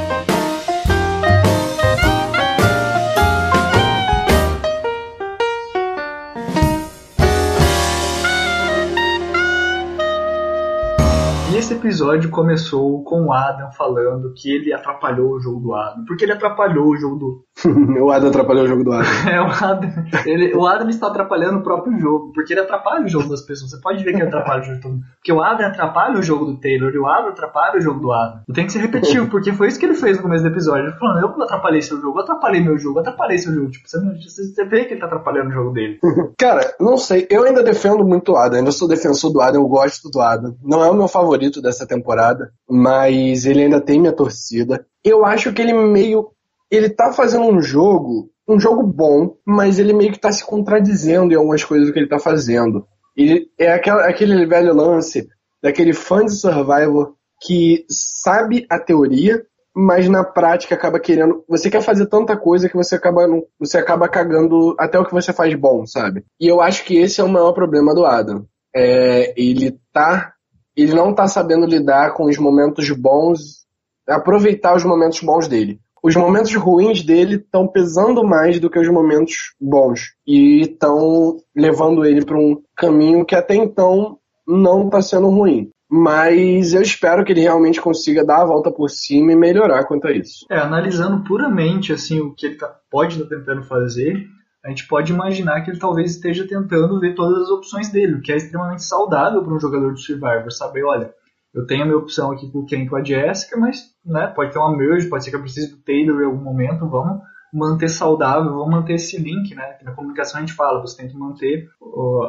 Esse 11.72 11.74
episódio 11.74 12.30
começou 12.30 13.02
com 13.02 13.26
o 13.26 13.32
Adam 13.32 13.70
falando 13.72 14.32
que 14.34 14.52
ele 14.52 14.72
atrapalhou 14.72 15.32
o 15.32 15.40
jogo 15.40 15.60
do 15.60 15.74
Adam. 15.74 16.04
Porque 16.04 16.24
ele 16.24 16.32
atrapalhou 16.32 16.86
o 16.86 16.96
jogo 16.96 17.16
do. 17.16 17.44
o 18.02 18.10
Adam 18.10 18.28
atrapalhou 18.28 18.64
o 18.64 18.69
jogo 18.69 18.84
do 18.84 18.92
Adam. 18.92 19.10
é, 19.30 19.40
o 19.40 19.46
Adam. 19.46 19.90
Ele, 20.26 20.54
o 20.54 20.66
Adam 20.66 20.88
está 20.88 21.06
atrapalhando 21.06 21.58
o 21.58 21.62
próprio 21.62 21.98
jogo. 21.98 22.32
Porque 22.34 22.52
ele 22.52 22.60
atrapalha 22.60 23.04
o 23.04 23.08
jogo 23.08 23.28
das 23.28 23.40
pessoas. 23.42 23.70
Você 23.70 23.80
pode 23.80 24.04
ver 24.04 24.12
que 24.12 24.19
ele 24.19 24.28
atrapalha 24.28 24.60
o 24.60 24.64
jogo 24.64 24.80
do 24.80 25.00
Porque 25.16 25.32
o 25.32 25.42
Adam 25.42 25.66
atrapalha 25.66 26.19
o 26.19 26.22
jogo 26.22 26.44
do 26.44 26.60
Taylor 26.60 26.92
e 26.92 26.98
o 26.98 27.06
Adam 27.06 27.30
atrapalha 27.30 27.78
o 27.78 27.80
jogo 27.80 28.00
do 28.00 28.12
Adam. 28.12 28.40
E 28.48 28.52
tem 28.52 28.66
que 28.66 28.72
ser 28.72 28.80
repetitivo, 28.80 29.28
porque 29.28 29.52
foi 29.52 29.69
isso 29.69 29.78
que 29.78 29.86
ele 29.86 29.94
fez 29.94 30.16
no 30.16 30.22
começo 30.22 30.42
do 30.42 30.50
episódio. 30.50 30.86
Ele 30.86 30.98
falou: 30.98 31.19
Eu 31.19 31.42
atrapalhei 31.42 31.80
seu 31.80 32.00
jogo, 32.00 32.19
eu 32.19 32.22
atrapalhei 32.22 32.62
meu 32.62 32.78
jogo, 32.78 32.98
eu 32.98 33.00
atrapalhei 33.00 33.38
seu 33.38 33.52
jogo. 33.52 33.70
Tipo, 33.70 33.88
você, 33.88 33.98
não, 33.98 34.14
você 34.14 34.64
vê 34.66 34.84
que 34.84 34.94
ele 34.94 35.00
tá 35.00 35.06
atrapalhando 35.06 35.48
o 35.48 35.52
jogo 35.52 35.70
dele. 35.70 35.98
Cara, 36.38 36.74
não 36.78 36.98
sei. 36.98 37.26
Eu 37.30 37.44
ainda 37.44 37.62
defendo 37.62 38.04
muito 38.04 38.32
o 38.32 38.36
Adam. 38.36 38.58
Ainda 38.58 38.72
sou 38.72 38.88
defensor 38.88 39.32
do 39.32 39.40
Adam. 39.40 39.62
Eu 39.62 39.69
gosto 39.69 40.10
do 40.10 40.20
Adam. 40.20 40.54
Não 40.62 40.84
é 40.84 40.90
o 40.90 40.94
meu 40.94 41.08
favorito 41.08 41.62
dessa 41.62 41.87
temporada 41.87 42.53
mas 42.73 43.44
ele 43.44 43.64
ainda 43.64 43.81
tem 43.81 44.00
minha 44.00 44.14
torcida. 44.14 44.87
Eu 45.05 45.26
acho 45.26 45.53
que 45.53 45.61
ele 45.61 45.75
meio. 45.75 46.31
Ele 46.70 46.88
tá 46.88 47.12
fazendo 47.12 47.44
um 47.44 47.61
jogo, 47.61 48.31
um 48.49 48.59
jogo 48.59 48.82
bom, 48.82 49.37
mas 49.47 49.79
ele 49.79 49.93
meio 49.93 50.11
que 50.11 50.19
tá 50.19 50.32
se 50.32 50.44
contradizendo 50.44 51.32
em 51.32 51.37
algumas 51.37 51.62
coisas 51.62 51.91
que 51.91 51.99
ele 51.99 52.09
tá 52.09 52.19
fazendo. 52.19 52.87
Ele 53.14 53.47
é 53.59 53.75
aquela, 53.75 54.09
aquele 54.09 54.47
velho 54.47 54.73
lance 54.73 55.29
daquele 55.62 55.93
fã 55.93 56.25
de 56.25 56.32
Survivor 56.32 57.14
que 57.43 57.85
sabe 57.91 58.65
a 58.70 58.79
teoria, 58.79 59.44
mas 59.76 60.08
na 60.08 60.25
prática 60.25 60.75
acaba 60.75 60.99
querendo. 60.99 61.44
Você 61.47 61.69
quer 61.69 61.82
fazer 61.82 62.06
tanta 62.06 62.35
coisa 62.37 62.70
que 62.70 62.76
você 62.76 62.94
acaba, 62.94 63.26
você 63.58 63.76
acaba 63.76 64.08
cagando 64.08 64.75
até 64.79 64.99
o 64.99 65.05
que 65.05 65.12
você 65.12 65.31
faz 65.31 65.55
bom, 65.55 65.87
sabe? 65.87 66.25
E 66.41 66.49
eu 66.49 66.62
acho 66.62 66.85
que 66.87 66.97
esse 66.97 67.20
é 67.20 67.25
o 67.25 67.29
maior 67.29 67.53
problema 67.53 67.94
do 67.94 68.06
Adam. 68.06 68.47
É, 68.75 69.35
ele 69.37 69.79
tá 69.93 70.31
ele 70.76 70.94
não 70.94 71.10
está 71.10 71.26
sabendo 71.26 71.66
lidar 71.66 72.14
com 72.14 72.24
os 72.24 72.38
momentos 72.38 72.90
bons, 72.90 73.66
aproveitar 74.08 74.74
os 74.74 74.84
momentos 74.84 75.20
bons 75.20 75.48
dele. 75.48 75.80
Os 76.02 76.16
momentos 76.16 76.52
ruins 76.54 77.04
dele 77.04 77.36
estão 77.36 77.69
pesando 77.69 78.24
mais 78.24 78.58
do 78.58 78.69
que 78.69 78.78
os 78.78 78.88
momentos 78.88 79.54
bons 79.60 80.14
e 80.26 80.62
estão 80.62 81.36
levando 81.54 82.04
ele 82.04 82.24
para 82.24 82.36
um 82.36 82.60
caminho 82.76 83.24
que 83.24 83.36
até 83.36 83.54
então 83.54 84.19
não 84.46 84.86
está 84.86 85.00
sendo 85.00 85.28
ruim. 85.28 85.70
Mas 85.88 86.72
eu 86.72 86.82
espero 86.82 87.24
que 87.24 87.32
ele 87.32 87.42
realmente 87.42 87.80
consiga 87.80 88.24
dar 88.24 88.40
a 88.40 88.46
volta 88.46 88.70
por 88.72 88.88
cima 88.88 89.30
e 89.30 89.36
melhorar 89.36 89.84
quanto 89.84 90.08
a 90.08 90.12
isso. 90.12 90.46
É, 90.50 90.58
analisando 90.58 91.22
puramente 91.22 91.92
assim 91.92 92.19
o 92.19 92.34
que 92.34 92.46
ele 92.46 92.54
tá, 92.56 92.74
pode 92.90 93.14
estar 93.14 93.28
tá 93.28 93.36
tentando 93.36 93.62
fazer, 93.62 94.26
a 94.64 94.69
gente 94.69 94.87
pode 94.87 95.12
imaginar 95.12 95.62
que 95.62 95.70
ele 95.70 95.79
talvez 95.79 96.12
esteja 96.12 96.47
tentando 96.47 97.00
ver 97.00 97.14
todas 97.14 97.43
as 97.43 97.49
opções 97.49 97.91
dele, 97.91 98.14
o 98.14 98.23
que 98.23 98.32
é 98.32 98.37
extremamente 98.37 98.85
saudável 98.85 99.43
para 99.43 99.55
um 99.55 99.61
jogador 99.61 99.93
de 99.93 100.03
Survivor, 100.03 100.50
saber, 100.50 100.85
olha, 100.85 101.12
eu 101.55 101.67
tenho 101.67 101.82
a 101.82 101.85
minha 101.85 101.99
opção 101.99 102.32
aqui 102.32 102.50
com 102.50 102.61
o 102.61 102.67
Ken 102.67 102.82
e 102.82 102.88
com 102.88 102.97
a 102.97 103.05
Jessica, 103.05 103.59
mas 103.59 103.94
né, 104.05 104.26
pode 104.29 104.53
ter 104.53 104.59
uma 104.59 104.76
merge, 104.76 105.09
pode 105.09 105.25
ser 105.25 105.31
que 105.31 105.37
eu 105.37 105.41
precise 105.41 105.70
do 105.70 105.82
Taylor 105.82 106.23
em 106.23 106.26
algum 106.26 106.43
momento, 106.43 106.88
vamos 106.88 107.20
manter 107.53 107.88
saudável, 107.88 108.50
vamos 108.50 108.70
manter 108.70 108.94
esse 108.94 109.20
link, 109.20 109.55
né? 109.55 109.76
Na 109.82 109.93
comunicação 109.93 110.38
a 110.38 110.41
gente 110.41 110.55
fala, 110.55 110.81
você 110.81 110.97
tem 110.97 111.08
que 111.08 111.19
manter 111.19 111.69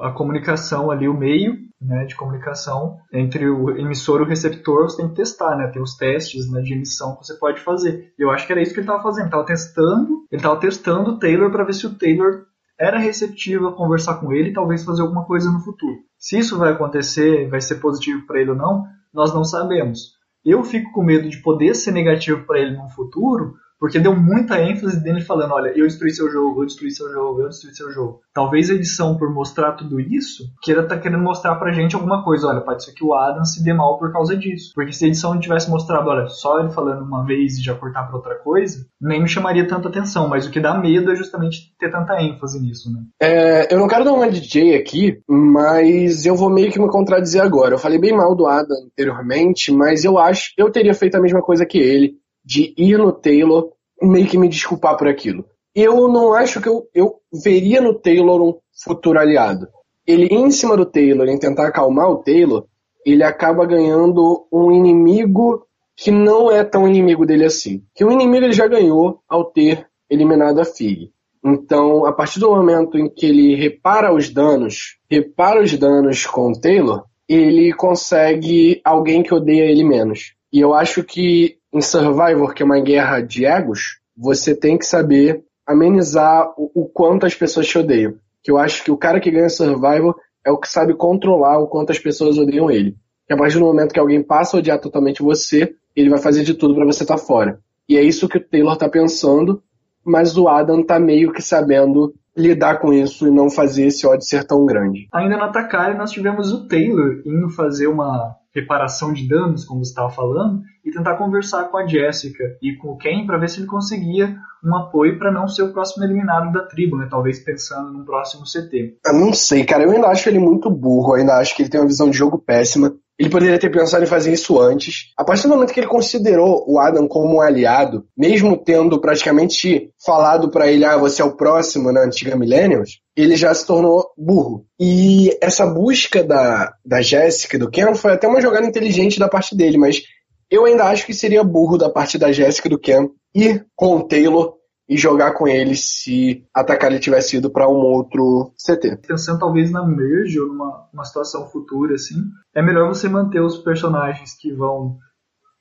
a 0.01 0.11
comunicação 0.11 0.91
ali, 0.91 1.07
o 1.07 1.13
meio 1.13 1.55
né, 1.85 2.05
de 2.05 2.15
comunicação 2.15 2.97
entre 3.11 3.49
o 3.49 3.69
emissor 3.71 4.21
e 4.21 4.23
o 4.23 4.27
receptor, 4.27 4.83
você 4.83 4.97
tem 4.97 5.09
que 5.09 5.15
testar, 5.15 5.55
né? 5.55 5.67
Tem 5.67 5.81
os 5.81 5.95
testes 5.95 6.49
né, 6.51 6.61
de 6.61 6.73
emissão 6.73 7.15
que 7.15 7.25
você 7.25 7.35
pode 7.35 7.59
fazer. 7.61 8.13
E 8.17 8.23
eu 8.23 8.31
acho 8.31 8.45
que 8.45 8.51
era 8.53 8.61
isso 8.61 8.73
que 8.73 8.79
ele 8.79 8.87
estava 8.87 9.03
fazendo, 9.03 9.25
estava 9.25 9.45
testando, 9.45 10.25
ele 10.31 10.39
estava 10.39 10.59
testando 10.59 11.11
o 11.11 11.19
Taylor 11.19 11.51
para 11.51 11.63
ver 11.63 11.73
se 11.73 11.85
o 11.85 11.97
Taylor 11.97 12.45
era 12.79 12.97
receptivo 12.97 13.67
a 13.67 13.75
conversar 13.75 14.15
com 14.15 14.33
ele 14.33 14.49
e 14.49 14.53
talvez 14.53 14.83
fazer 14.83 15.01
alguma 15.01 15.25
coisa 15.25 15.51
no 15.51 15.59
futuro. 15.59 15.97
Se 16.17 16.37
isso 16.37 16.57
vai 16.57 16.71
acontecer, 16.71 17.49
vai 17.49 17.61
ser 17.61 17.75
positivo 17.75 18.25
para 18.25 18.41
ele 18.41 18.51
ou 18.51 18.57
não, 18.57 18.83
nós 19.13 19.33
não 19.33 19.43
sabemos. 19.43 20.13
Eu 20.43 20.63
fico 20.63 20.91
com 20.91 21.03
medo 21.03 21.29
de 21.29 21.41
poder 21.41 21.73
ser 21.73 21.91
negativo 21.91 22.45
para 22.45 22.59
ele 22.59 22.75
no 22.75 22.89
futuro, 22.89 23.53
porque 23.83 23.99
deu 23.99 24.15
muita 24.15 24.61
ênfase 24.61 25.03
dele 25.03 25.19
falando, 25.19 25.55
olha, 25.55 25.73
eu 25.75 25.85
destruí 25.85 26.09
seu 26.13 26.31
jogo, 26.31 26.61
eu 26.61 26.67
destruí 26.67 26.89
seu 26.89 27.11
jogo, 27.11 27.41
eu 27.41 27.49
destruí 27.49 27.75
seu 27.75 27.91
jogo. 27.91 28.21
Talvez 28.33 28.69
a 28.69 28.75
edição, 28.75 29.17
por 29.17 29.29
mostrar 29.29 29.73
tudo 29.73 29.99
isso, 29.99 30.45
queira 30.61 30.87
tá 30.87 30.97
querendo 30.97 31.21
mostrar 31.21 31.55
pra 31.55 31.73
gente 31.73 31.93
alguma 31.93 32.23
coisa, 32.23 32.47
olha, 32.47 32.61
pode 32.61 32.81
ser 32.81 32.93
que 32.93 33.03
o 33.03 33.13
Adam 33.13 33.43
se 33.43 33.61
dê 33.61 33.73
mal 33.73 33.99
por 33.99 34.09
causa 34.13 34.37
disso. 34.37 34.71
Porque 34.73 34.93
se 34.93 35.03
a 35.03 35.09
edição 35.09 35.37
tivesse 35.37 35.69
mostrado, 35.69 36.09
olha, 36.09 36.29
só 36.29 36.61
ele 36.61 36.71
falando 36.71 37.03
uma 37.03 37.25
vez 37.25 37.57
e 37.57 37.61
já 37.61 37.75
cortar 37.75 38.03
pra 38.03 38.15
outra 38.15 38.35
coisa, 38.35 38.85
nem 39.01 39.21
me 39.21 39.27
chamaria 39.27 39.67
tanta 39.67 39.89
atenção, 39.89 40.29
mas 40.29 40.47
o 40.47 40.49
que 40.49 40.61
dá 40.61 40.79
medo 40.79 41.11
é 41.11 41.15
justamente 41.17 41.75
ter 41.77 41.91
tanta 41.91 42.21
ênfase 42.21 42.61
nisso, 42.61 42.89
né? 42.89 43.01
É, 43.21 43.73
eu 43.73 43.77
não 43.77 43.89
quero 43.89 44.05
dar 44.05 44.13
uma 44.13 44.31
DJ 44.31 44.77
aqui, 44.77 45.19
mas 45.27 46.25
eu 46.25 46.37
vou 46.37 46.49
meio 46.49 46.71
que 46.71 46.79
me 46.79 46.87
contradizer 46.87 47.41
agora. 47.41 47.75
Eu 47.75 47.79
falei 47.79 47.99
bem 47.99 48.15
mal 48.15 48.33
do 48.33 48.47
Adam 48.47 48.77
anteriormente, 48.85 49.73
mas 49.73 50.05
eu 50.05 50.17
acho, 50.17 50.53
eu 50.57 50.71
teria 50.71 50.93
feito 50.93 51.15
a 51.15 51.21
mesma 51.21 51.41
coisa 51.41 51.65
que 51.65 51.77
ele 51.77 52.22
de 52.43 52.73
ir 52.77 52.97
no 52.97 53.11
Taylor 53.11 53.71
meio 54.01 54.27
que 54.27 54.37
me 54.37 54.49
desculpar 54.49 54.97
por 54.97 55.07
aquilo. 55.07 55.45
Eu 55.75 56.07
não 56.07 56.33
acho 56.33 56.61
que 56.61 56.69
eu, 56.69 56.87
eu 56.93 57.15
veria 57.43 57.81
no 57.81 57.93
Taylor 57.93 58.41
um 58.41 58.55
futuro 58.83 59.19
aliado. 59.19 59.67
Ele, 60.05 60.27
em 60.27 60.51
cima 60.51 60.75
do 60.75 60.85
Taylor, 60.85 61.27
em 61.27 61.39
tentar 61.39 61.67
acalmar 61.67 62.09
o 62.09 62.17
Taylor, 62.17 62.65
ele 63.05 63.23
acaba 63.23 63.65
ganhando 63.65 64.45
um 64.51 64.71
inimigo 64.71 65.65
que 65.95 66.11
não 66.11 66.51
é 66.51 66.63
tão 66.63 66.87
inimigo 66.87 67.25
dele 67.25 67.45
assim. 67.45 67.83
Que 67.95 68.03
o 68.03 68.11
inimigo 68.11 68.45
ele 68.45 68.53
já 68.53 68.67
ganhou 68.67 69.21
ao 69.27 69.45
ter 69.45 69.87
eliminado 70.09 70.59
a 70.59 70.65
Fig. 70.65 71.11
Então, 71.43 72.05
a 72.05 72.13
partir 72.13 72.39
do 72.39 72.49
momento 72.49 72.97
em 72.97 73.09
que 73.09 73.25
ele 73.25 73.55
repara 73.55 74.13
os 74.13 74.29
danos, 74.29 74.97
repara 75.09 75.61
os 75.61 75.77
danos 75.77 76.25
com 76.25 76.51
o 76.51 76.59
Taylor, 76.59 77.03
ele 77.27 77.73
consegue 77.73 78.79
alguém 78.83 79.23
que 79.23 79.33
odeia 79.33 79.65
ele 79.65 79.83
menos. 79.83 80.35
E 80.51 80.59
eu 80.59 80.73
acho 80.73 81.03
que 81.03 81.57
em 81.73 81.81
Survivor, 81.81 82.53
que 82.53 82.61
é 82.61 82.65
uma 82.65 82.79
guerra 82.79 83.19
de 83.21 83.45
egos, 83.45 83.99
você 84.15 84.55
tem 84.55 84.77
que 84.77 84.85
saber 84.85 85.43
amenizar 85.65 86.53
o, 86.57 86.71
o 86.73 86.85
quanto 86.85 87.25
as 87.25 87.33
pessoas 87.33 87.67
te 87.67 87.77
odeiam. 87.77 88.15
Que 88.43 88.51
eu 88.51 88.57
acho 88.57 88.83
que 88.83 88.91
o 88.91 88.97
cara 88.97 89.19
que 89.19 89.31
ganha 89.31 89.49
Survivor 89.49 90.15
é 90.45 90.51
o 90.51 90.57
que 90.57 90.67
sabe 90.67 90.93
controlar 90.93 91.57
o 91.59 91.67
quanto 91.67 91.91
as 91.91 91.99
pessoas 91.99 92.37
odeiam 92.37 92.69
ele. 92.69 92.95
Que 93.25 93.33
a 93.33 93.37
partir 93.37 93.57
do 93.57 93.65
momento 93.65 93.93
que 93.93 93.99
alguém 93.99 94.21
passa 94.21 94.55
a 94.55 94.59
odiar 94.59 94.79
totalmente 94.79 95.23
você, 95.23 95.73
ele 95.95 96.09
vai 96.09 96.19
fazer 96.19 96.43
de 96.43 96.53
tudo 96.53 96.75
para 96.75 96.85
você 96.85 97.03
estar 97.03 97.15
tá 97.15 97.21
fora. 97.21 97.59
E 97.87 97.97
é 97.97 98.03
isso 98.03 98.27
que 98.27 98.37
o 98.37 98.43
Taylor 98.43 98.77
tá 98.77 98.87
pensando, 98.87 99.63
mas 100.03 100.37
o 100.37 100.47
Adam 100.47 100.83
tá 100.83 100.99
meio 100.99 101.31
que 101.31 101.41
sabendo 101.41 102.13
lidar 102.35 102.79
com 102.79 102.91
isso 102.91 103.27
e 103.27 103.31
não 103.31 103.49
fazer 103.49 103.87
esse 103.87 104.05
ódio 104.07 104.25
ser 104.25 104.45
tão 104.45 104.65
grande. 104.65 105.07
Ainda 105.13 105.37
no 105.37 105.43
Atacari 105.43 105.97
nós 105.97 106.11
tivemos 106.11 106.51
o 106.51 106.67
Taylor 106.67 107.21
indo 107.25 107.49
fazer 107.49 107.87
uma 107.87 108.35
reparação 108.53 109.11
de 109.11 109.27
danos, 109.27 109.65
como 109.65 109.83
você 109.83 109.89
estava 109.89 110.09
falando, 110.11 110.61
e 110.85 110.91
tentar 110.91 111.15
conversar 111.15 111.65
com 111.65 111.77
a 111.77 111.87
Jessica 111.87 112.43
e 112.61 112.75
com 112.75 112.89
o 112.89 112.97
Ken 112.97 113.25
para 113.25 113.37
ver 113.37 113.49
se 113.49 113.59
ele 113.59 113.67
conseguia 113.67 114.35
um 114.63 114.75
apoio 114.75 115.17
para 115.17 115.31
não 115.31 115.47
ser 115.47 115.63
o 115.63 115.73
próximo 115.73 116.03
eliminado 116.05 116.51
da 116.51 116.65
tribo, 116.65 116.97
né? 116.97 117.07
Talvez 117.09 117.39
pensando 117.39 117.91
num 117.91 118.05
próximo 118.05 118.43
CT. 118.43 118.97
Eu 119.05 119.13
não 119.13 119.33
sei, 119.33 119.65
cara. 119.65 119.83
Eu 119.83 119.91
ainda 119.91 120.07
acho 120.07 120.29
ele 120.29 120.39
muito 120.39 120.69
burro. 120.69 121.13
Eu 121.13 121.21
ainda 121.21 121.37
acho 121.37 121.55
que 121.55 121.63
ele 121.63 121.69
tem 121.69 121.81
uma 121.81 121.87
visão 121.87 122.09
de 122.09 122.17
jogo 122.17 122.37
péssima. 122.37 122.93
Ele 123.19 123.29
poderia 123.29 123.59
ter 123.59 123.69
pensado 123.69 124.03
em 124.03 124.07
fazer 124.07 124.33
isso 124.33 124.59
antes. 124.59 125.13
A 125.17 125.23
partir 125.23 125.43
do 125.43 125.49
momento 125.49 125.71
que 125.71 125.79
ele 125.79 125.87
considerou 125.87 126.65
o 126.67 126.79
Adam 126.79 127.07
como 127.07 127.35
um 127.35 127.41
aliado, 127.41 128.05
mesmo 128.17 128.57
tendo 128.57 128.99
praticamente 128.99 129.91
falado 130.03 130.49
para 130.49 130.67
ele, 130.67 130.83
ah, 130.83 130.97
você 130.97 131.21
é 131.21 131.25
o 131.25 131.35
próximo 131.35 131.91
na 131.91 132.01
antiga 132.03 132.35
Millennials, 132.35 132.99
ele 133.15 133.35
já 133.35 133.53
se 133.53 133.65
tornou 133.67 134.07
burro. 134.17 134.65
E 134.79 135.37
essa 135.41 135.65
busca 135.65 136.23
da, 136.23 136.73
da 136.83 137.01
Jéssica, 137.01 137.59
do 137.59 137.69
Ken, 137.69 137.93
foi 137.93 138.13
até 138.13 138.27
uma 138.27 138.41
jogada 138.41 138.65
inteligente 138.65 139.19
da 139.19 139.29
parte 139.29 139.55
dele, 139.55 139.77
mas 139.77 140.01
eu 140.49 140.65
ainda 140.65 140.85
acho 140.85 141.05
que 141.05 141.13
seria 141.13 141.43
burro 141.43 141.77
da 141.77 141.89
parte 141.89 142.17
da 142.17 142.31
Jéssica 142.31 142.69
do 142.69 142.79
Ken 142.79 143.09
ir 143.33 143.65
com 143.75 143.97
o 143.97 144.07
Taylor 144.07 144.55
e 144.87 144.97
jogar 144.97 145.33
com 145.33 145.47
ele 145.47 145.75
se 145.75 146.45
atacar 146.53 146.91
ele 146.91 146.99
tivesse 146.99 147.37
ido 147.37 147.49
para 147.49 147.67
um 147.67 147.77
outro 147.77 148.51
CT. 148.57 148.97
Pensando 149.07 149.39
talvez 149.39 149.71
na 149.71 149.85
merge 149.85 150.39
ou 150.39 150.47
numa 150.47 150.87
uma 150.93 151.05
situação 151.05 151.47
futura 151.47 151.95
assim, 151.95 152.21
é 152.53 152.61
melhor 152.61 152.87
você 152.87 153.09
manter 153.09 153.41
os 153.41 153.57
personagens 153.57 154.35
que 154.39 154.53
vão 154.53 154.97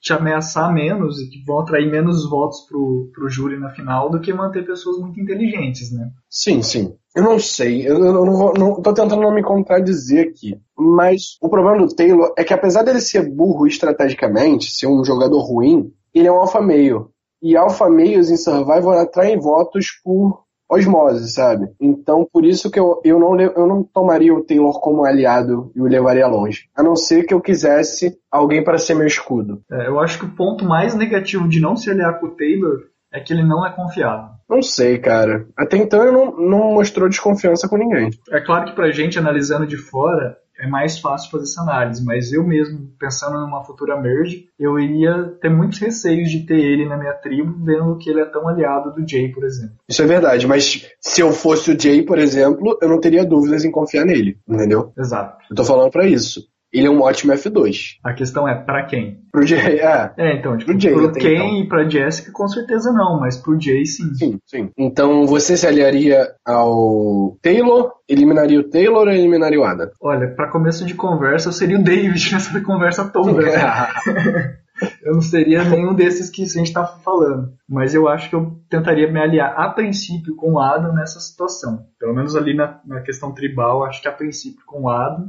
te 0.03 0.13
ameaçar 0.13 0.73
menos 0.75 1.21
e 1.21 1.31
que 1.31 1.45
vão 1.45 1.61
atrair 1.61 1.89
menos 1.89 2.29
votos 2.29 2.67
pro, 2.69 3.09
pro 3.15 3.29
júri 3.29 3.57
na 3.57 3.71
final 3.71 4.11
do 4.11 4.21
que 4.21 4.33
manter 4.33 4.67
pessoas 4.67 4.99
muito 4.99 5.21
inteligentes, 5.21 5.93
né? 5.93 6.11
Sim, 6.29 6.61
sim. 6.61 6.93
Eu 7.15 7.23
não 7.23 7.39
sei, 7.39 7.87
eu, 7.87 8.05
eu 8.05 8.13
não, 8.13 8.33
vou, 8.33 8.53
não 8.55 8.83
tô 8.83 8.93
tentando 8.93 9.23
não 9.23 9.33
me 9.33 9.43
contradizer 9.43 10.29
aqui. 10.29 10.59
Mas 10.77 11.37
o 11.41 11.49
problema 11.49 11.87
do 11.87 11.95
Taylor 11.95 12.35
é 12.37 12.43
que 12.43 12.53
apesar 12.53 12.83
dele 12.83 13.01
ser 13.01 13.31
burro 13.31 13.65
estrategicamente, 13.67 14.73
ser 14.73 14.89
um 14.89 15.05
jogador 15.05 15.39
ruim, 15.39 15.93
ele 16.13 16.27
é 16.27 16.33
um 16.33 16.41
alfa 16.41 16.61
meio. 16.61 17.12
E 17.43 17.57
alfa 17.57 17.91
meios 17.91 18.31
em 18.31 18.37
Survivor 18.37 18.97
atraem 18.97 19.39
votos 19.39 19.87
por 20.05 20.43
osmose, 20.71 21.31
sabe? 21.31 21.69
Então, 21.81 22.27
por 22.33 22.47
isso 22.47 22.71
que 22.71 22.81
eu, 22.81 23.01
eu, 23.05 23.19
não, 23.19 23.39
eu 23.39 23.67
não 23.67 23.83
tomaria 23.83 24.33
o 24.35 24.43
Taylor 24.43 24.81
como 24.81 25.05
aliado 25.05 25.71
e 25.75 25.81
o 25.81 25.87
levaria 25.87 26.27
longe. 26.27 26.69
A 26.75 26.83
não 26.83 26.97
ser 26.97 27.25
que 27.25 27.35
eu 27.35 27.41
quisesse 27.41 28.17
alguém 28.31 28.65
para 28.65 28.79
ser 28.79 28.95
meu 28.95 29.07
escudo. 29.07 29.61
É, 29.71 29.87
eu 29.89 30.01
acho 30.01 30.19
que 30.19 30.25
o 30.25 30.35
ponto 30.35 30.65
mais 30.65 30.95
negativo 30.95 31.47
de 31.47 31.61
não 31.61 31.77
se 31.77 31.91
aliar 31.91 32.19
com 32.19 32.27
o 32.27 32.31
Taylor 32.31 32.79
é 33.13 33.21
que 33.21 33.33
ele 33.33 33.45
não 33.45 33.67
é 33.67 33.71
confiável. 33.71 34.31
Não 34.49 34.63
sei, 34.63 34.99
cara. 34.99 35.47
Até 35.57 35.77
então 35.77 36.03
ele 36.03 36.13
não, 36.13 36.37
não 36.37 36.73
mostrou 36.73 37.09
desconfiança 37.09 37.69
com 37.69 37.77
ninguém. 37.77 38.11
É 38.31 38.41
claro 38.41 38.65
que 38.65 38.75
pra 38.75 38.91
gente, 38.91 39.19
analisando 39.19 39.67
de 39.67 39.77
fora, 39.77 40.37
é 40.63 40.69
mais 40.69 40.99
fácil 41.01 41.29
fazer 41.29 41.45
essa 41.45 41.61
análise, 41.61 42.05
mas 42.05 42.33
eu 42.33 42.47
mesmo, 42.47 42.89
pensando 42.99 43.41
numa 43.41 43.65
futura 43.65 44.01
merge, 44.01 44.47
eu 44.57 44.79
iria 44.79 45.37
ter 45.41 45.51
muitos 45.51 45.81
receios 45.81 46.31
de 46.31 46.47
ter 46.47 46.59
ele 46.59 46.89
na 46.89 46.97
minha 46.97 47.15
tribo, 47.15 47.53
vendo 47.65 47.99
que 47.99 48.09
ele 48.09 48.21
é 48.21 48.25
tão 48.25 48.47
aliado 48.47 48.93
do 48.93 49.09
Jay, 49.09 49.29
por 49.33 49.43
exemplo. 49.43 49.75
Isso 49.89 50.01
é 50.01 50.07
verdade, 50.07 50.47
mas 50.47 50.89
se 51.01 51.21
eu 51.21 51.33
fosse 51.33 51.73
o 51.73 51.79
Jay, 51.79 52.03
por 52.05 52.17
exemplo, 52.17 52.79
eu 52.81 52.89
não 52.89 53.01
teria 53.01 53.25
dúvidas 53.25 53.65
em 53.65 53.73
confiar 53.73 54.07
nele, 54.07 54.39
entendeu? 54.49 54.93
Exato. 54.97 55.37
Eu 55.51 55.57
tô 55.57 55.65
falando 55.65 55.91
para 55.91 56.07
isso 56.07 56.52
ele 56.73 56.87
é 56.87 56.91
um 56.91 57.03
ótimo 57.03 57.33
F2. 57.33 57.99
A 58.03 58.15
questão 58.15 58.49
é, 58.49 58.55
para 58.55 58.85
quem? 58.87 59.21
Pro 59.31 59.47
Jay, 59.47 59.79
é. 59.79 60.13
É, 60.17 60.37
então, 60.37 60.57
tipo, 60.57 60.71
pro, 60.71 60.81
Jay, 60.81 60.93
pro 60.95 61.13
Ken 61.13 61.35
então. 61.35 61.57
e 61.59 61.69
pra 61.69 61.89
Jessica, 61.89 62.33
com 62.33 62.49
certeza 62.49 62.91
não, 62.93 63.21
mas 63.21 63.37
pro 63.37 63.61
Jay, 63.61 63.85
sim. 63.85 64.15
Sim, 64.15 64.39
sim. 64.47 64.71
Então, 64.77 65.27
você 65.27 65.57
se 65.57 65.67
aliaria 65.67 66.33
ao 66.47 67.37
Taylor, 67.43 67.93
eliminaria 68.09 68.59
o 68.59 68.69
Taylor 68.69 69.07
ou 69.07 69.13
eliminaria 69.13 69.61
o 69.61 69.65
Adam? 69.65 69.91
Olha, 70.01 70.35
para 70.35 70.51
começo 70.51 70.87
de 70.87 70.95
conversa, 70.95 71.49
eu 71.49 71.53
seria 71.53 71.79
o 71.79 71.83
David 71.83 72.29
nessa 72.33 72.61
conversa 72.61 73.05
toda. 73.05 73.43
Né? 73.43 73.53
eu 75.05 75.15
não 75.15 75.21
seria 75.21 75.65
nenhum 75.65 75.95
desses 75.95 76.31
que 76.31 76.43
a 76.43 76.47
gente 76.47 76.69
está 76.69 76.87
falando. 76.87 77.53
Mas 77.69 77.95
eu 77.95 78.09
acho 78.09 78.31
que 78.31 78.37
eu 78.37 78.57
tentaria 78.71 79.11
me 79.11 79.21
aliar 79.21 79.55
a 79.57 79.69
princípio 79.69 80.35
com 80.37 80.53
o 80.53 80.59
Adam 80.59 80.95
nessa 80.95 81.21
situação. 81.21 81.85
Pelo 81.99 82.15
menos 82.15 82.35
ali 82.35 82.55
na, 82.55 82.81
na 82.87 83.01
questão 83.03 83.33
tribal, 83.33 83.85
acho 83.85 84.01
que 84.01 84.09
a 84.09 84.13
princípio 84.13 84.63
com 84.67 84.83
o 84.83 84.91
Adam 84.91 85.29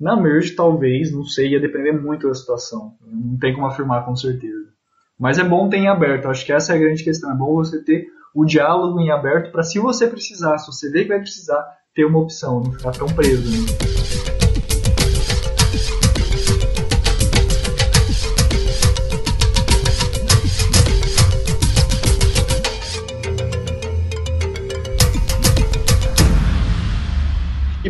na 0.00 0.16
merge, 0.16 0.52
talvez, 0.52 1.12
não 1.12 1.24
sei, 1.24 1.48
ia 1.48 1.60
depender 1.60 1.92
muito 1.92 2.26
da 2.26 2.34
situação. 2.34 2.94
Não 3.06 3.38
tem 3.38 3.54
como 3.54 3.66
afirmar 3.66 4.04
com 4.04 4.16
certeza. 4.16 4.70
Mas 5.18 5.38
é 5.38 5.44
bom 5.44 5.68
ter 5.68 5.76
em 5.76 5.88
aberto, 5.88 6.28
acho 6.28 6.46
que 6.46 6.52
essa 6.52 6.72
é 6.72 6.76
a 6.76 6.78
grande 6.78 7.04
questão. 7.04 7.30
É 7.30 7.34
bom 7.34 7.54
você 7.54 7.84
ter 7.84 8.06
o 8.34 8.44
diálogo 8.44 8.98
em 8.98 9.10
aberto 9.10 9.52
para, 9.52 9.62
se 9.62 9.78
você 9.78 10.06
precisar, 10.06 10.56
se 10.56 10.66
você 10.66 10.90
vê 10.90 11.02
que 11.02 11.08
vai 11.08 11.20
precisar, 11.20 11.62
ter 11.94 12.06
uma 12.06 12.20
opção, 12.20 12.60
não 12.60 12.72
ficar 12.72 12.92
tão 12.92 13.08
preso. 13.08 13.50
Né? 13.50 13.99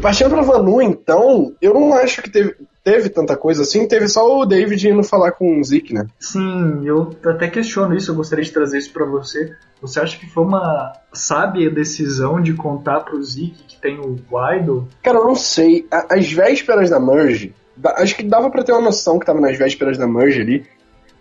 E 0.01 0.03
partindo 0.03 0.31
pra 0.31 0.41
Vanu, 0.41 0.81
então, 0.81 1.53
eu 1.61 1.75
não 1.75 1.93
acho 1.93 2.23
que 2.23 2.31
teve, 2.31 2.57
teve 2.83 3.11
tanta 3.11 3.37
coisa 3.37 3.61
assim, 3.61 3.87
teve 3.87 4.09
só 4.09 4.39
o 4.39 4.47
David 4.47 4.89
indo 4.89 5.03
falar 5.03 5.33
com 5.33 5.61
o 5.61 5.63
Zeke, 5.63 5.93
né? 5.93 6.07
Sim, 6.19 6.87
eu 6.87 7.15
até 7.23 7.49
questiono 7.49 7.95
isso, 7.95 8.11
eu 8.11 8.15
gostaria 8.15 8.43
de 8.43 8.51
trazer 8.51 8.79
isso 8.79 8.95
para 8.95 9.05
você. 9.05 9.55
Você 9.83 10.01
acha 10.01 10.19
que 10.19 10.27
foi 10.27 10.43
uma 10.43 10.95
sábia 11.13 11.69
decisão 11.69 12.41
de 12.41 12.55
contar 12.55 13.01
pro 13.01 13.23
Zeke 13.23 13.63
que 13.69 13.79
tem 13.79 14.01
o 14.01 14.17
Idol? 14.55 14.89
Cara, 15.03 15.19
eu 15.19 15.25
não 15.27 15.35
sei. 15.35 15.87
As 15.91 16.33
vésperas 16.33 16.89
da 16.89 16.99
Merge, 16.99 17.55
acho 17.85 18.17
que 18.17 18.23
dava 18.23 18.49
para 18.49 18.65
ter 18.65 18.73
uma 18.73 18.81
noção 18.81 19.19
que 19.19 19.27
tava 19.27 19.39
nas 19.39 19.59
vésperas 19.59 19.99
da 19.99 20.09
Merge 20.09 20.41
ali. 20.41 20.67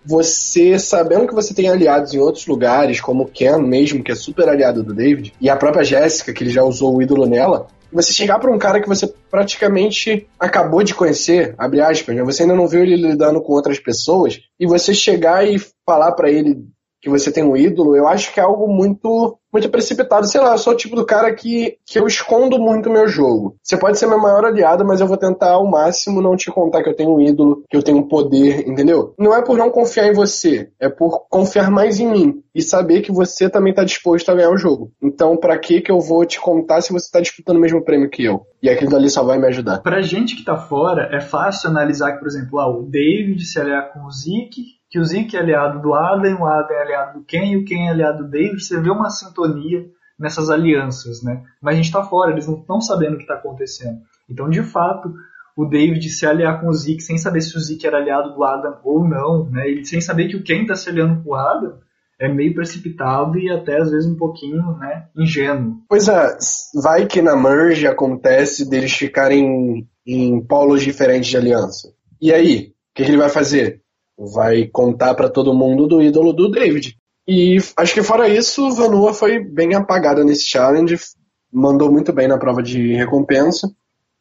Você, 0.06 0.78
sabendo 0.78 1.28
que 1.28 1.34
você 1.34 1.52
tem 1.52 1.68
aliados 1.68 2.14
em 2.14 2.18
outros 2.18 2.46
lugares, 2.46 2.98
como 2.98 3.24
o 3.24 3.28
Ken 3.28 3.58
mesmo, 3.58 4.02
que 4.02 4.10
é 4.10 4.14
super 4.14 4.48
aliado 4.48 4.82
do 4.82 4.94
David, 4.94 5.34
e 5.38 5.50
a 5.50 5.56
própria 5.56 5.84
Jéssica, 5.84 6.32
que 6.32 6.42
ele 6.42 6.50
já 6.50 6.64
usou 6.64 6.96
o 6.96 7.02
ídolo 7.02 7.26
nela, 7.26 7.68
você 7.92 8.12
chegar 8.12 8.38
para 8.38 8.50
um 8.50 8.58
cara 8.58 8.80
que 8.80 8.88
você 8.88 9.06
praticamente 9.30 10.28
acabou 10.38 10.82
de 10.82 10.94
conhecer, 10.94 11.54
abre 11.58 11.80
aspas, 11.80 12.14
né? 12.14 12.22
você 12.22 12.42
ainda 12.42 12.54
não 12.54 12.68
viu 12.68 12.82
ele 12.82 12.96
lidando 12.96 13.42
com 13.42 13.52
outras 13.52 13.78
pessoas, 13.78 14.38
e 14.58 14.66
você 14.66 14.94
chegar 14.94 15.46
e 15.46 15.58
falar 15.84 16.12
para 16.12 16.30
ele 16.30 16.64
que 17.00 17.08
você 17.08 17.32
tem 17.32 17.44
um 17.44 17.56
ídolo, 17.56 17.96
eu 17.96 18.06
acho 18.06 18.32
que 18.32 18.40
é 18.40 18.42
algo 18.42 18.68
muito 18.68 19.38
muito 19.52 19.68
precipitado. 19.68 20.26
Sei 20.26 20.40
lá, 20.40 20.52
eu 20.52 20.58
sou 20.58 20.72
o 20.72 20.76
tipo 20.76 20.94
do 20.94 21.04
cara 21.04 21.34
que, 21.34 21.76
que 21.84 21.98
eu 21.98 22.06
escondo 22.06 22.58
muito 22.58 22.88
o 22.88 22.92
meu 22.92 23.08
jogo. 23.08 23.56
Você 23.62 23.76
pode 23.76 23.98
ser 23.98 24.06
meu 24.06 24.18
maior 24.18 24.44
aliado, 24.44 24.84
mas 24.84 25.00
eu 25.00 25.06
vou 25.06 25.16
tentar 25.16 25.50
ao 25.50 25.68
máximo 25.68 26.22
não 26.22 26.36
te 26.36 26.50
contar 26.50 26.82
que 26.82 26.88
eu 26.88 26.94
tenho 26.94 27.14
um 27.14 27.20
ídolo, 27.20 27.64
que 27.68 27.76
eu 27.76 27.82
tenho 27.82 27.98
um 27.98 28.08
poder, 28.08 28.68
entendeu? 28.68 29.14
Não 29.18 29.34
é 29.34 29.42
por 29.42 29.58
não 29.58 29.70
confiar 29.70 30.06
em 30.06 30.12
você, 30.12 30.70
é 30.78 30.88
por 30.88 31.26
confiar 31.28 31.70
mais 31.70 31.98
em 31.98 32.06
mim 32.06 32.42
e 32.54 32.62
saber 32.62 33.00
que 33.00 33.12
você 33.12 33.48
também 33.48 33.74
tá 33.74 33.84
disposto 33.84 34.28
a 34.28 34.34
ganhar 34.34 34.50
o 34.50 34.56
jogo. 34.56 34.92
Então, 35.02 35.36
para 35.36 35.58
que 35.58 35.80
que 35.80 35.90
eu 35.90 36.00
vou 36.00 36.24
te 36.24 36.40
contar 36.40 36.80
se 36.80 36.92
você 36.92 37.10
tá 37.10 37.20
disputando 37.20 37.56
o 37.56 37.60
mesmo 37.60 37.84
prêmio 37.84 38.10
que 38.10 38.24
eu? 38.24 38.46
E 38.62 38.68
aquilo 38.68 38.90
dali 38.90 39.08
só 39.10 39.24
vai 39.24 39.38
me 39.38 39.46
ajudar. 39.46 39.78
Pra 39.78 40.00
gente 40.00 40.36
que 40.36 40.44
tá 40.44 40.56
fora, 40.56 41.08
é 41.12 41.20
fácil 41.20 41.70
analisar 41.70 42.12
que, 42.12 42.18
por 42.18 42.28
exemplo, 42.28 42.58
ah, 42.58 42.68
o 42.68 42.82
David 42.82 43.44
se 43.44 43.58
aliar 43.58 43.92
com 43.92 44.04
o 44.04 44.10
Zeke 44.10 44.79
que 44.90 44.98
o 44.98 45.04
Zeke 45.04 45.36
é 45.36 45.40
aliado 45.40 45.80
do 45.80 45.94
Adam, 45.94 46.40
o 46.40 46.46
Adam 46.46 46.76
é 46.76 46.82
aliado 46.82 47.18
do 47.20 47.24
Ken 47.24 47.52
e 47.52 47.56
o 47.56 47.64
Ken 47.64 47.86
é 47.86 47.90
aliado 47.90 48.24
do 48.24 48.30
David, 48.30 48.62
você 48.62 48.80
vê 48.80 48.90
uma 48.90 49.08
sintonia 49.08 49.86
nessas 50.18 50.50
alianças, 50.50 51.22
né? 51.22 51.44
Mas 51.62 51.74
a 51.74 51.76
gente 51.76 51.86
está 51.86 52.02
fora, 52.02 52.32
eles 52.32 52.46
não 52.46 52.58
estão 52.58 52.80
sabendo 52.80 53.14
o 53.14 53.16
que 53.16 53.22
está 53.22 53.34
acontecendo. 53.34 54.00
Então, 54.28 54.50
de 54.50 54.62
fato, 54.62 55.14
o 55.56 55.64
David 55.64 56.06
se 56.10 56.26
aliar 56.26 56.60
com 56.60 56.68
o 56.68 56.72
Zeke 56.72 57.00
sem 57.00 57.16
saber 57.16 57.40
se 57.40 57.56
o 57.56 57.60
Zeke 57.60 57.86
era 57.86 57.98
aliado 57.98 58.34
do 58.34 58.44
Adam 58.44 58.78
ou 58.84 59.08
não, 59.08 59.48
né? 59.48 59.70
E 59.70 59.84
sem 59.84 60.00
saber 60.00 60.28
que 60.28 60.36
o 60.36 60.42
Ken 60.42 60.62
está 60.62 60.74
se 60.74 60.90
aliando 60.90 61.22
com 61.22 61.30
o 61.30 61.34
Adam, 61.34 61.78
é 62.20 62.28
meio 62.28 62.54
precipitado 62.54 63.38
e 63.38 63.50
até 63.50 63.78
às 63.80 63.90
vezes 63.90 64.06
um 64.06 64.16
pouquinho, 64.16 64.76
né, 64.76 65.06
ingênuo. 65.16 65.76
Pois 65.88 66.06
é, 66.06 66.36
vai 66.82 67.06
que 67.06 67.22
na 67.22 67.34
merge 67.34 67.86
acontece 67.86 68.68
deles 68.68 68.92
ficarem 68.92 69.88
em 70.06 70.44
polos 70.44 70.82
diferentes 70.82 71.30
de 71.30 71.36
aliança. 71.38 71.88
E 72.20 72.30
aí, 72.30 72.74
o 72.90 72.94
que 72.94 73.02
ele 73.02 73.16
vai 73.16 73.30
fazer? 73.30 73.79
Vai 74.20 74.66
contar 74.66 75.14
para 75.14 75.30
todo 75.30 75.54
mundo 75.54 75.86
do 75.86 76.02
ídolo 76.02 76.32
do 76.32 76.50
David. 76.50 76.96
E 77.26 77.58
acho 77.76 77.94
que 77.94 78.02
fora 78.02 78.28
isso, 78.28 78.70
Vanua 78.72 79.14
foi 79.14 79.38
bem 79.38 79.74
apagada 79.74 80.24
nesse 80.24 80.44
challenge, 80.44 80.98
mandou 81.52 81.90
muito 81.90 82.12
bem 82.12 82.28
na 82.28 82.38
prova 82.38 82.62
de 82.62 82.92
recompensa. 82.94 83.70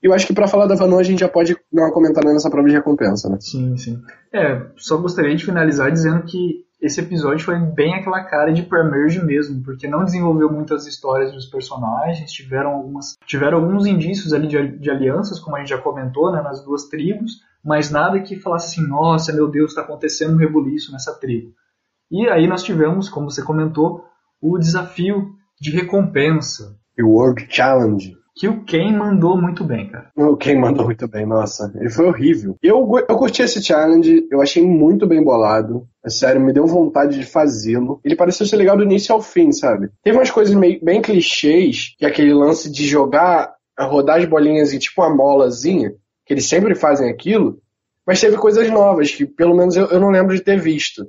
E 0.01 0.07
eu 0.07 0.13
acho 0.13 0.25
que 0.25 0.33
para 0.33 0.47
falar 0.47 0.65
da 0.65 0.75
Vanua 0.75 1.01
a 1.01 1.03
gente 1.03 1.19
já 1.19 1.27
pode 1.27 1.57
dar 1.71 1.83
uma 1.83 1.93
comentada 1.93 2.31
nessa 2.31 2.49
prova 2.49 2.67
de 2.67 2.73
recompensa, 2.75 3.29
né? 3.29 3.37
Sim, 3.41 3.75
sim. 3.75 4.01
É, 4.33 4.61
só 4.77 4.97
gostaria 4.97 5.35
de 5.35 5.45
finalizar 5.45 5.91
dizendo 5.91 6.23
que 6.23 6.63
esse 6.81 7.01
episódio 7.01 7.43
foi 7.43 7.59
bem 7.59 7.95
aquela 7.95 8.23
cara 8.23 8.53
de 8.53 8.63
pre-merge 8.63 9.23
mesmo, 9.23 9.61
porque 9.63 9.87
não 9.87 10.05
desenvolveu 10.05 10.49
muitas 10.51 10.87
histórias 10.87 11.33
dos 11.33 11.45
personagens, 11.45 12.31
tiveram 12.31 12.71
algumas, 12.71 13.17
tiveram 13.25 13.57
alguns 13.57 13.85
indícios 13.85 14.31
ali 14.31 14.47
de, 14.47 14.77
de 14.77 14.89
alianças, 14.89 15.39
como 15.39 15.57
a 15.57 15.59
gente 15.59 15.69
já 15.69 15.77
comentou, 15.77 16.31
né, 16.31 16.41
nas 16.41 16.63
duas 16.63 16.85
tribos, 16.85 17.41
mas 17.63 17.91
nada 17.91 18.21
que 18.21 18.39
falasse 18.39 18.79
assim, 18.79 18.89
nossa, 18.89 19.33
meu 19.33 19.49
Deus, 19.49 19.71
está 19.71 19.81
acontecendo 19.81 20.35
um 20.35 20.39
rebuliço 20.39 20.91
nessa 20.93 21.13
tribo. 21.19 21.53
E 22.09 22.27
aí 22.29 22.47
nós 22.47 22.63
tivemos, 22.63 23.09
como 23.09 23.29
você 23.29 23.43
comentou, 23.43 24.05
o 24.41 24.57
desafio 24.57 25.33
de 25.59 25.71
recompensa. 25.71 26.77
World 26.97 27.47
Challenge. 27.49 28.18
Que 28.39 28.47
o 28.47 28.63
Ken 28.63 28.93
mandou 28.93 29.35
muito 29.35 29.65
bem, 29.65 29.89
cara. 29.89 30.09
O 30.15 30.37
Ken 30.37 30.57
mandou 30.57 30.85
muito 30.85 31.05
bem, 31.09 31.25
nossa. 31.25 31.69
Ele 31.75 31.89
foi 31.89 32.05
horrível. 32.05 32.55
Eu, 32.63 32.89
eu 33.09 33.17
curti 33.17 33.41
esse 33.41 33.61
challenge, 33.61 34.25
eu 34.31 34.41
achei 34.41 34.65
muito 34.65 35.05
bem 35.05 35.21
bolado. 35.21 35.85
É 36.05 36.09
sério, 36.09 36.39
me 36.39 36.53
deu 36.53 36.65
vontade 36.65 37.19
de 37.19 37.25
fazê-lo. 37.25 37.99
Ele 38.01 38.15
pareceu 38.15 38.45
ser 38.45 38.55
legal 38.55 38.77
do 38.77 38.83
início 38.83 39.13
ao 39.13 39.21
fim, 39.21 39.51
sabe? 39.51 39.89
Teve 40.01 40.17
umas 40.17 40.31
coisas 40.31 40.55
meio, 40.55 40.79
bem 40.81 41.01
clichês, 41.01 41.93
que 41.97 42.05
é 42.05 42.07
aquele 42.07 42.33
lance 42.33 42.71
de 42.71 42.87
jogar, 42.87 43.53
rodar 43.77 44.19
as 44.19 44.25
bolinhas 44.25 44.71
em 44.71 44.79
tipo 44.79 45.01
uma 45.01 45.13
molazinha 45.13 45.91
que 46.25 46.33
eles 46.33 46.47
sempre 46.47 46.75
fazem 46.75 47.09
aquilo, 47.09 47.59
mas 48.07 48.21
teve 48.21 48.37
coisas 48.37 48.69
novas 48.69 49.11
que 49.11 49.25
pelo 49.25 49.53
menos 49.53 49.75
eu, 49.75 49.87
eu 49.87 49.99
não 49.99 50.11
lembro 50.11 50.33
de 50.33 50.41
ter 50.41 50.57
visto. 50.57 51.05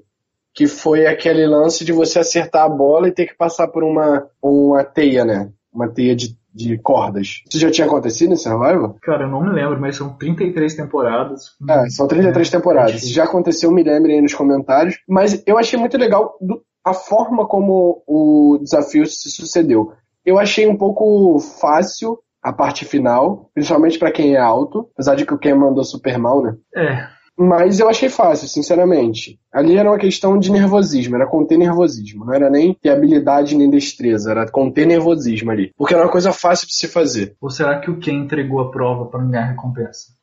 Que 0.53 0.67
foi 0.67 1.07
aquele 1.07 1.47
lance 1.47 1.85
de 1.85 1.93
você 1.93 2.19
acertar 2.19 2.65
a 2.65 2.69
bola 2.69 3.07
e 3.07 3.15
ter 3.15 3.27
que 3.27 3.37
passar 3.37 3.69
por 3.69 3.85
uma, 3.85 4.27
uma 4.43 4.83
teia, 4.83 5.25
né? 5.25 5.53
Uma 5.73 5.89
teia 5.89 6.17
de, 6.17 6.37
de 6.55 6.79
cordas. 6.79 7.43
Isso 7.49 7.59
já 7.59 7.71
tinha 7.71 7.87
acontecido 7.87 8.33
em 8.33 8.37
Survival? 8.37 8.97
Cara, 9.03 9.25
eu 9.25 9.29
não 9.29 9.43
me 9.43 9.53
lembro, 9.53 9.81
mas 9.81 9.97
são 9.97 10.17
33 10.17 10.75
temporadas. 10.75 11.57
É, 11.69 11.89
são 11.91 12.09
33 12.09 12.49
é, 12.49 12.50
temporadas. 12.50 13.09
Já 13.09 13.25
aconteceu, 13.25 13.71
me 13.71 13.83
lembrem 13.83 14.17
aí 14.17 14.23
nos 14.23 14.35
comentários. 14.35 14.99
Mas 15.09 15.43
eu 15.47 15.59
achei 15.59 15.79
muito 15.79 15.97
legal 15.97 16.37
do, 16.41 16.62
a 16.85 16.93
forma 16.93 17.47
como 17.47 18.03
o 18.07 18.59
desafio 18.61 19.07
se 19.07 19.31
sucedeu. 19.31 19.93
Eu 20.25 20.39
achei 20.39 20.67
um 20.67 20.77
pouco 20.77 21.39
fácil 21.39 22.19
a 22.43 22.53
parte 22.53 22.85
final, 22.85 23.50
principalmente 23.55 23.99
para 23.99 24.12
quem 24.12 24.35
é 24.35 24.39
alto, 24.39 24.89
apesar 24.95 25.15
de 25.15 25.27
que 25.27 25.35
o 25.35 25.39
Ken 25.39 25.55
mandou 25.55 25.85
super 25.85 26.19
mal, 26.19 26.43
né? 26.43 26.57
É, 26.75 27.07
Mas 27.39 27.81
eu 27.81 27.89
achei 27.89 28.09
fácil, 28.09 28.49
sinceramente. 28.49 29.39
Ali 29.53 29.77
era 29.77 29.91
uma 29.91 29.99
questão 29.99 30.39
de 30.39 30.53
nervosismo, 30.53 31.17
era 31.17 31.27
conter 31.27 31.59
nervosismo. 31.59 32.25
Não 32.25 32.35
era 32.35 32.49
nem 32.49 32.75
ter 32.75 32.91
habilidade 32.91 33.57
nem 33.57 33.69
destreza, 33.69 34.31
era 34.31 34.49
conter 34.49 34.87
nervosismo 34.87 35.51
ali. 35.51 35.73
Porque 35.77 35.95
era 35.95 36.05
uma 36.05 36.13
coisa 36.13 36.33
fácil 36.33 36.69
de 36.69 36.75
se 36.75 36.87
fazer. 36.87 37.35
Ou 37.41 37.51
será 37.51 37.81
que 37.81 37.91
o 37.91 37.99
Ken 37.99 38.15
entregou 38.15 38.61
a 38.61 38.71
prova 38.71 39.07
para 39.07 39.25
ganhar 39.25 39.43
a 39.43 39.47
recompensa? 39.47 40.21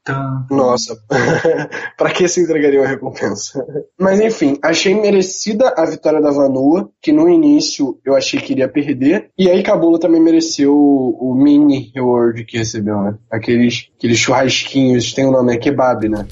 Nossa, 0.49 0.97
para 1.97 2.11
que 2.11 2.27
se 2.27 2.41
entregaria 2.41 2.79
uma 2.79 2.87
recompensa? 2.87 3.65
Mas 3.99 4.21
enfim, 4.21 4.57
achei 4.63 4.95
merecida 4.95 5.73
a 5.75 5.85
vitória 5.85 6.21
da 6.21 6.31
Vanua, 6.31 6.89
que 7.01 7.11
no 7.11 7.27
início 7.27 7.99
eu 8.05 8.15
achei 8.15 8.39
que 8.39 8.53
iria 8.53 8.69
perder, 8.69 9.29
e 9.37 9.49
aí 9.49 9.61
Cabula 9.63 9.99
também 9.99 10.21
mereceu 10.21 10.73
o, 10.73 11.31
o 11.31 11.35
mini 11.35 11.91
reward 11.93 12.45
que 12.45 12.57
recebeu, 12.57 13.01
né? 13.01 13.17
Aqueles, 13.29 13.89
aqueles 13.97 14.17
churrasquinhos, 14.17 15.13
tem 15.13 15.25
o 15.25 15.29
um 15.29 15.31
nome, 15.31 15.53
é 15.53 15.57
kebab, 15.57 16.07
né? 16.07 16.25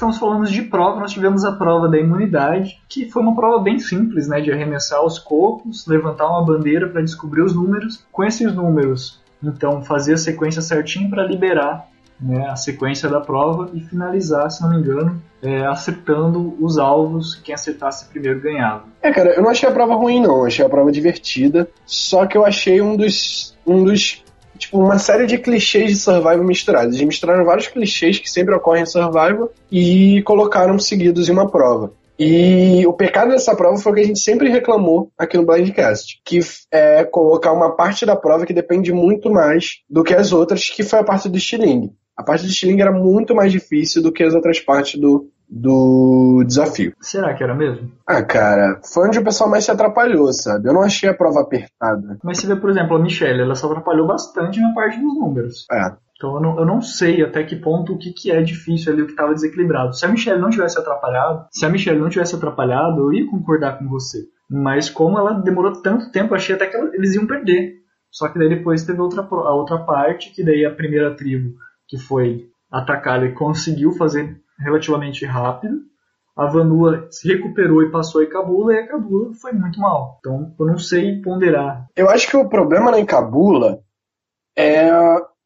Estamos 0.00 0.16
falando 0.16 0.48
de 0.48 0.62
prova, 0.62 0.98
nós 0.98 1.12
tivemos 1.12 1.44
a 1.44 1.52
prova 1.52 1.86
da 1.86 1.98
imunidade, 1.98 2.80
que 2.88 3.10
foi 3.10 3.22
uma 3.22 3.34
prova 3.34 3.62
bem 3.62 3.78
simples, 3.78 4.26
né, 4.26 4.40
de 4.40 4.50
arremessar 4.50 5.04
os 5.04 5.18
cocos, 5.18 5.86
levantar 5.86 6.26
uma 6.26 6.42
bandeira 6.42 6.88
para 6.88 7.02
descobrir 7.02 7.42
os 7.42 7.54
números. 7.54 8.02
Com 8.10 8.24
esses 8.24 8.54
números, 8.54 9.20
então 9.42 9.82
fazer 9.82 10.14
a 10.14 10.16
sequência 10.16 10.62
certinho 10.62 11.10
para 11.10 11.22
liberar 11.22 11.86
né, 12.18 12.48
a 12.48 12.56
sequência 12.56 13.10
da 13.10 13.20
prova 13.20 13.70
e 13.74 13.80
finalizar, 13.80 14.50
se 14.50 14.62
não 14.62 14.70
me 14.70 14.78
engano, 14.78 15.22
é, 15.42 15.66
acertando 15.66 16.56
os 16.58 16.78
alvos. 16.78 17.34
Quem 17.34 17.54
acertasse 17.54 18.08
primeiro 18.08 18.40
ganhava. 18.40 18.84
É, 19.02 19.12
cara, 19.12 19.34
eu 19.34 19.42
não 19.42 19.50
achei 19.50 19.68
a 19.68 19.72
prova 19.72 19.94
ruim, 19.96 20.22
não. 20.22 20.38
Eu 20.38 20.46
achei 20.46 20.64
a 20.64 20.68
prova 20.68 20.90
divertida. 20.90 21.68
Só 21.84 22.26
que 22.26 22.36
eu 22.36 22.44
achei 22.44 22.80
um 22.80 22.96
dos, 22.96 23.56
um 23.66 23.84
dos 23.84 24.22
tipo, 24.60 24.78
uma 24.78 24.98
série 24.98 25.26
de 25.26 25.38
clichês 25.38 25.90
de 25.90 25.96
Survival 25.96 26.44
misturados. 26.44 26.94
Eles 26.94 27.06
misturaram 27.06 27.44
vários 27.44 27.66
clichês 27.66 28.18
que 28.18 28.30
sempre 28.30 28.54
ocorrem 28.54 28.82
em 28.82 28.86
Survival 28.86 29.50
e 29.72 30.22
colocaram 30.22 30.78
seguidos 30.78 31.28
em 31.28 31.32
uma 31.32 31.50
prova. 31.50 31.92
E 32.18 32.86
o 32.86 32.92
pecado 32.92 33.30
dessa 33.30 33.56
prova 33.56 33.78
foi 33.78 33.92
o 33.92 33.94
que 33.94 34.00
a 34.02 34.06
gente 34.06 34.20
sempre 34.20 34.50
reclamou 34.50 35.10
aqui 35.16 35.38
no 35.38 35.46
Blindcast, 35.46 36.20
que 36.22 36.38
é 36.70 37.02
colocar 37.02 37.50
uma 37.50 37.74
parte 37.74 38.04
da 38.04 38.14
prova 38.14 38.44
que 38.44 38.52
depende 38.52 38.92
muito 38.92 39.30
mais 39.30 39.80
do 39.88 40.04
que 40.04 40.14
as 40.14 40.30
outras, 40.30 40.68
que 40.68 40.82
foi 40.82 40.98
a 40.98 41.04
parte 41.04 41.30
do 41.30 41.38
estilingue. 41.38 41.92
A 42.14 42.22
parte 42.22 42.44
do 42.44 42.50
estilingue 42.50 42.82
era 42.82 42.92
muito 42.92 43.34
mais 43.34 43.50
difícil 43.50 44.02
do 44.02 44.12
que 44.12 44.22
as 44.22 44.34
outras 44.34 44.60
partes 44.60 45.00
do, 45.00 45.30
do 45.50 46.44
desafio. 46.46 46.94
Será 47.00 47.34
que 47.34 47.42
era 47.42 47.54
mesmo? 47.54 47.90
Ah, 48.06 48.22
cara, 48.22 48.80
foi 48.84 49.08
onde 49.08 49.18
o 49.18 49.24
pessoal 49.24 49.50
mais 49.50 49.64
se 49.64 49.70
atrapalhou, 49.70 50.32
sabe? 50.32 50.68
Eu 50.68 50.72
não 50.72 50.82
achei 50.82 51.08
a 51.08 51.14
prova 51.14 51.40
apertada. 51.40 52.18
Mas 52.22 52.38
você 52.38 52.46
vê, 52.46 52.56
por 52.56 52.70
exemplo, 52.70 52.96
a 52.96 53.00
Michelle, 53.00 53.42
ela 53.42 53.54
se 53.54 53.66
atrapalhou 53.66 54.06
bastante 54.06 54.60
na 54.60 54.72
parte 54.72 55.00
dos 55.00 55.14
números. 55.18 55.66
É. 55.70 55.92
Então 56.16 56.34
eu 56.34 56.40
não, 56.40 56.58
eu 56.58 56.66
não 56.66 56.82
sei 56.82 57.24
até 57.24 57.42
que 57.42 57.56
ponto 57.56 57.94
o 57.94 57.98
que, 57.98 58.12
que 58.12 58.30
é 58.30 58.42
difícil 58.42 58.92
ali, 58.92 59.02
o 59.02 59.06
que 59.06 59.12
estava 59.12 59.32
desequilibrado. 59.32 59.94
Se 59.94 60.04
a 60.04 60.08
Michelle 60.08 60.40
não 60.40 60.50
tivesse 60.50 60.78
atrapalhado, 60.78 61.46
se 61.50 61.64
a 61.64 61.68
Michelle 61.70 61.98
não 61.98 62.10
tivesse 62.10 62.34
atrapalhado, 62.34 63.00
eu 63.00 63.12
ia 63.12 63.28
concordar 63.28 63.78
com 63.78 63.88
você. 63.88 64.18
Mas 64.48 64.90
como 64.90 65.18
ela 65.18 65.32
demorou 65.32 65.80
tanto 65.80 66.12
tempo, 66.12 66.34
achei 66.34 66.54
até 66.54 66.66
que 66.66 66.76
eles 66.76 67.14
iam 67.14 67.26
perder. 67.26 67.80
Só 68.10 68.28
que 68.28 68.38
daí 68.38 68.50
depois 68.50 68.84
teve 68.84 69.00
outra, 69.00 69.22
a 69.22 69.54
outra 69.54 69.78
parte, 69.78 70.34
que 70.34 70.44
daí 70.44 70.64
a 70.64 70.74
primeira 70.74 71.16
tribo, 71.16 71.54
que 71.88 71.96
foi 71.96 72.44
atacada 72.70 73.24
e 73.24 73.32
conseguiu 73.32 73.92
fazer 73.92 74.36
relativamente 74.60 75.24
rápido. 75.24 75.76
A 76.36 76.46
Vanua 76.46 77.08
se 77.10 77.28
recuperou 77.28 77.82
e 77.82 77.90
passou 77.90 78.20
a 78.20 78.24
Ikabula, 78.24 78.72
e 78.72 78.78
a 78.78 78.82
Ikabula 78.82 79.34
foi 79.34 79.52
muito 79.52 79.80
mal. 79.80 80.18
Então 80.20 80.54
eu 80.58 80.66
não 80.66 80.78
sei 80.78 81.20
ponderar. 81.20 81.86
Eu 81.96 82.08
acho 82.08 82.28
que 82.28 82.36
o 82.36 82.48
problema 82.48 82.90
na 82.90 83.00
Ikabula 83.00 83.80
é... 84.56 84.88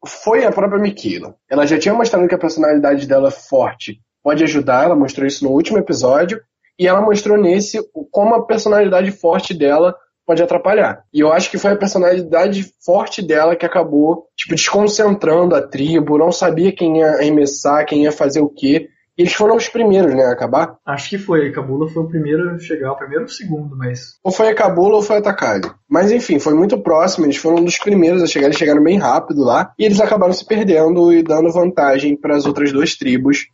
foi 0.05 0.45
a 0.45 0.51
própria 0.51 0.79
Mikila. 0.79 1.35
Ela 1.49 1.65
já 1.65 1.77
tinha 1.79 1.93
mostrado 1.93 2.27
que 2.27 2.35
a 2.35 2.39
personalidade 2.39 3.07
dela 3.07 3.29
é 3.29 3.31
forte 3.31 4.01
pode 4.25 4.43
ajudar, 4.43 4.85
ela 4.85 4.95
mostrou 4.95 5.27
isso 5.27 5.43
no 5.43 5.51
último 5.51 5.77
episódio, 5.77 6.41
e 6.79 6.87
ela 6.87 6.99
mostrou 6.99 7.37
nesse 7.37 7.79
como 8.09 8.33
a 8.33 8.43
personalidade 8.43 9.11
forte 9.11 9.53
dela 9.53 9.95
pode 10.25 10.41
atrapalhar. 10.41 11.03
E 11.13 11.19
eu 11.19 11.31
acho 11.31 11.51
que 11.51 11.59
foi 11.59 11.73
a 11.73 11.77
personalidade 11.77 12.73
forte 12.83 13.21
dela 13.21 13.55
que 13.55 13.67
acabou, 13.67 14.25
tipo, 14.35 14.55
desconcentrando 14.55 15.53
a 15.53 15.61
tribo, 15.61 16.17
não 16.17 16.31
sabia 16.31 16.71
quem 16.71 16.97
ia 16.97 17.11
arremessar, 17.11 17.85
quem 17.85 18.03
ia 18.03 18.11
fazer 18.11 18.41
o 18.41 18.49
quê. 18.49 18.89
Eles 19.17 19.33
foram 19.33 19.55
os 19.55 19.69
primeiros, 19.69 20.13
né, 20.13 20.25
a 20.25 20.31
acabar? 20.31 20.75
Acho 20.85 21.09
que 21.09 21.17
foi. 21.17 21.47
A 21.47 21.51
Cabula 21.51 21.87
foi 21.87 22.03
o 22.03 22.07
primeiro 22.07 22.49
a 22.49 22.59
chegar, 22.59 22.91
o 22.91 22.97
primeiro 22.97 23.23
ou 23.23 23.27
o 23.27 23.31
segundo, 23.31 23.75
mas. 23.75 24.17
Ou 24.23 24.31
foi 24.31 24.49
a 24.49 24.55
Cabula 24.55 24.95
ou 24.95 25.01
foi 25.01 25.17
a 25.17 25.21
Takagi. 25.21 25.71
Mas 25.89 26.11
enfim, 26.11 26.37
foi 26.37 26.53
muito 26.53 26.77
próximo. 26.77 27.25
Eles 27.25 27.37
foram 27.37 27.57
um 27.57 27.63
dos 27.63 27.77
primeiros 27.77 28.21
a 28.21 28.27
chegar. 28.27 28.47
Eles 28.47 28.57
chegaram 28.57 28.83
bem 28.83 28.97
rápido 28.97 29.43
lá. 29.43 29.71
E 29.79 29.85
eles 29.85 30.01
acabaram 30.01 30.33
se 30.33 30.45
perdendo 30.45 31.13
e 31.13 31.23
dando 31.23 31.51
vantagem 31.51 32.17
para 32.17 32.35
as 32.35 32.45
outras 32.45 32.73
duas 32.73 32.95
tribos 32.95 33.47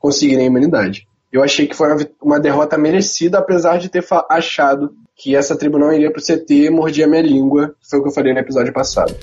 conseguirem 0.00 0.44
a 0.44 0.48
imunidade. 0.48 1.06
Eu 1.32 1.42
achei 1.42 1.66
que 1.66 1.74
foi 1.74 1.88
uma, 2.22 2.38
derrota 2.38 2.76
merecida, 2.76 3.38
apesar 3.38 3.78
de 3.78 3.88
ter 3.88 4.04
achado 4.28 4.92
que 5.16 5.34
essa 5.34 5.56
tribo 5.56 5.78
não 5.78 5.92
iria 5.92 6.12
pro 6.12 6.22
CT 6.22 6.66
e 6.66 6.70
mordia 6.70 7.08
minha 7.08 7.22
língua. 7.22 7.74
Foi 7.88 7.98
o 7.98 8.02
que 8.02 8.08
eu 8.08 8.12
falei 8.12 8.32
no 8.32 8.40
episódio 8.40 8.72
passado. 8.72 9.14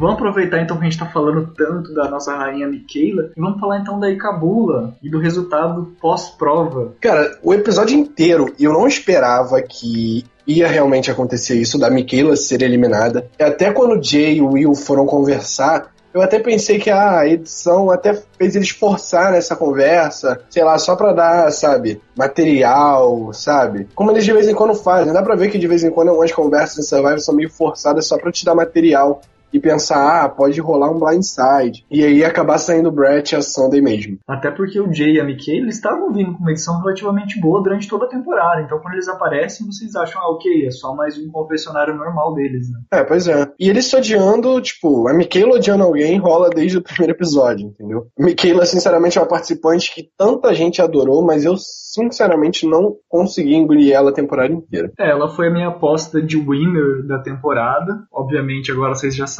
Vamos 0.00 0.14
aproveitar 0.14 0.62
então 0.62 0.78
que 0.78 0.80
a 0.80 0.84
gente 0.84 0.94
está 0.94 1.04
falando 1.04 1.52
tanto 1.54 1.92
da 1.92 2.08
nossa 2.08 2.34
rainha 2.34 2.66
Michaela 2.66 3.32
e 3.36 3.40
vamos 3.40 3.60
falar 3.60 3.80
então 3.80 4.00
da 4.00 4.10
Ikabula 4.10 4.94
e 5.02 5.10
do 5.10 5.18
resultado 5.18 5.94
pós-prova. 6.00 6.94
Cara, 7.02 7.38
o 7.42 7.52
episódio 7.52 7.98
inteiro 7.98 8.50
eu 8.58 8.72
não 8.72 8.88
esperava 8.88 9.60
que 9.60 10.24
ia 10.46 10.66
realmente 10.66 11.10
acontecer 11.10 11.56
isso, 11.60 11.78
da 11.78 11.90
Michaela 11.90 12.34
ser 12.34 12.62
eliminada. 12.62 13.28
Até 13.38 13.70
quando 13.72 14.02
Jay 14.02 14.38
e 14.38 14.40
o 14.40 14.52
Will 14.52 14.74
foram 14.74 15.04
conversar, 15.04 15.92
eu 16.14 16.22
até 16.22 16.38
pensei 16.38 16.78
que 16.78 16.88
a 16.88 17.26
edição 17.26 17.90
até 17.90 18.18
fez 18.38 18.56
eles 18.56 18.70
forçar 18.70 19.32
nessa 19.32 19.54
conversa, 19.54 20.40
sei 20.48 20.64
lá, 20.64 20.78
só 20.78 20.96
pra 20.96 21.12
dar, 21.12 21.52
sabe, 21.52 22.00
material, 22.16 23.34
sabe? 23.34 23.86
Como 23.94 24.10
eles 24.10 24.24
de 24.24 24.32
vez 24.32 24.48
em 24.48 24.54
quando 24.54 24.74
fazem. 24.74 25.12
Dá 25.12 25.22
pra 25.22 25.36
ver 25.36 25.50
que 25.50 25.58
de 25.58 25.68
vez 25.68 25.84
em 25.84 25.90
quando 25.90 26.08
algumas 26.08 26.32
conversas 26.32 26.78
em 26.78 26.88
Survivor 26.88 27.20
são 27.20 27.34
meio 27.34 27.50
forçadas 27.50 28.06
só 28.06 28.16
pra 28.16 28.32
te 28.32 28.46
dar 28.46 28.54
material 28.54 29.20
e 29.52 29.60
pensar, 29.60 30.24
ah, 30.24 30.28
pode 30.28 30.60
rolar 30.60 30.90
um 30.90 30.98
blindside. 30.98 31.84
E 31.90 32.04
aí 32.04 32.24
acabar 32.24 32.58
saindo 32.58 32.88
o 32.88 32.92
Brett 32.92 33.34
e 33.34 33.36
a 33.36 33.42
Sunday 33.42 33.80
mesmo. 33.80 34.18
Até 34.26 34.50
porque 34.50 34.80
o 34.80 34.92
Jay 34.92 35.14
e 35.14 35.20
a 35.20 35.24
Mickey, 35.24 35.58
eles 35.58 35.76
estavam 35.76 36.12
vindo 36.12 36.32
com 36.32 36.40
uma 36.40 36.50
edição 36.50 36.80
relativamente 36.80 37.40
boa 37.40 37.62
durante 37.62 37.88
toda 37.88 38.06
a 38.06 38.08
temporada. 38.08 38.62
Então 38.62 38.78
quando 38.78 38.94
eles 38.94 39.08
aparecem, 39.08 39.66
vocês 39.66 39.94
acham, 39.94 40.20
ah, 40.22 40.30
ok, 40.30 40.66
é 40.66 40.70
só 40.70 40.94
mais 40.94 41.18
um 41.18 41.30
confessionário 41.30 41.94
normal 41.94 42.34
deles, 42.34 42.70
né? 42.70 42.80
É, 42.92 43.04
pois 43.04 43.26
é. 43.26 43.50
E 43.58 43.68
eles 43.68 43.86
se 43.86 43.96
odiando, 43.96 44.60
tipo, 44.60 45.08
a 45.08 45.14
Michaela 45.14 45.56
odiando 45.56 45.84
alguém 45.84 46.18
rola 46.18 46.50
desde 46.50 46.78
o 46.78 46.82
primeiro 46.82 47.12
episódio, 47.12 47.68
entendeu? 47.68 48.06
Michaela, 48.18 48.64
sinceramente, 48.64 49.18
é 49.18 49.20
uma 49.20 49.28
participante 49.28 49.94
que 49.94 50.08
tanta 50.16 50.54
gente 50.54 50.80
adorou, 50.80 51.22
mas 51.22 51.44
eu 51.44 51.56
sinceramente 51.56 52.66
não 52.66 52.94
consegui 53.08 53.54
engolir 53.54 53.92
ela 53.92 54.10
a 54.10 54.14
temporada 54.14 54.52
inteira. 54.52 54.92
É, 54.98 55.10
ela 55.10 55.28
foi 55.28 55.48
a 55.48 55.50
minha 55.50 55.68
aposta 55.68 56.22
de 56.22 56.36
winner 56.36 57.04
da 57.06 57.18
temporada. 57.18 58.04
Obviamente, 58.12 58.70
agora 58.70 58.94
vocês 58.94 59.14
já 59.14 59.26
sabem 59.26 59.39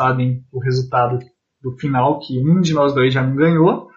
o 0.53 0.59
resultado 0.59 1.19
do 1.63 1.73
final, 1.79 2.19
que 2.21 2.39
um 2.39 2.61
de 2.61 2.73
nós 2.73 2.95
dois 2.95 3.13
já 3.13 3.23
não 3.23 3.37
ganhou. 3.37 3.89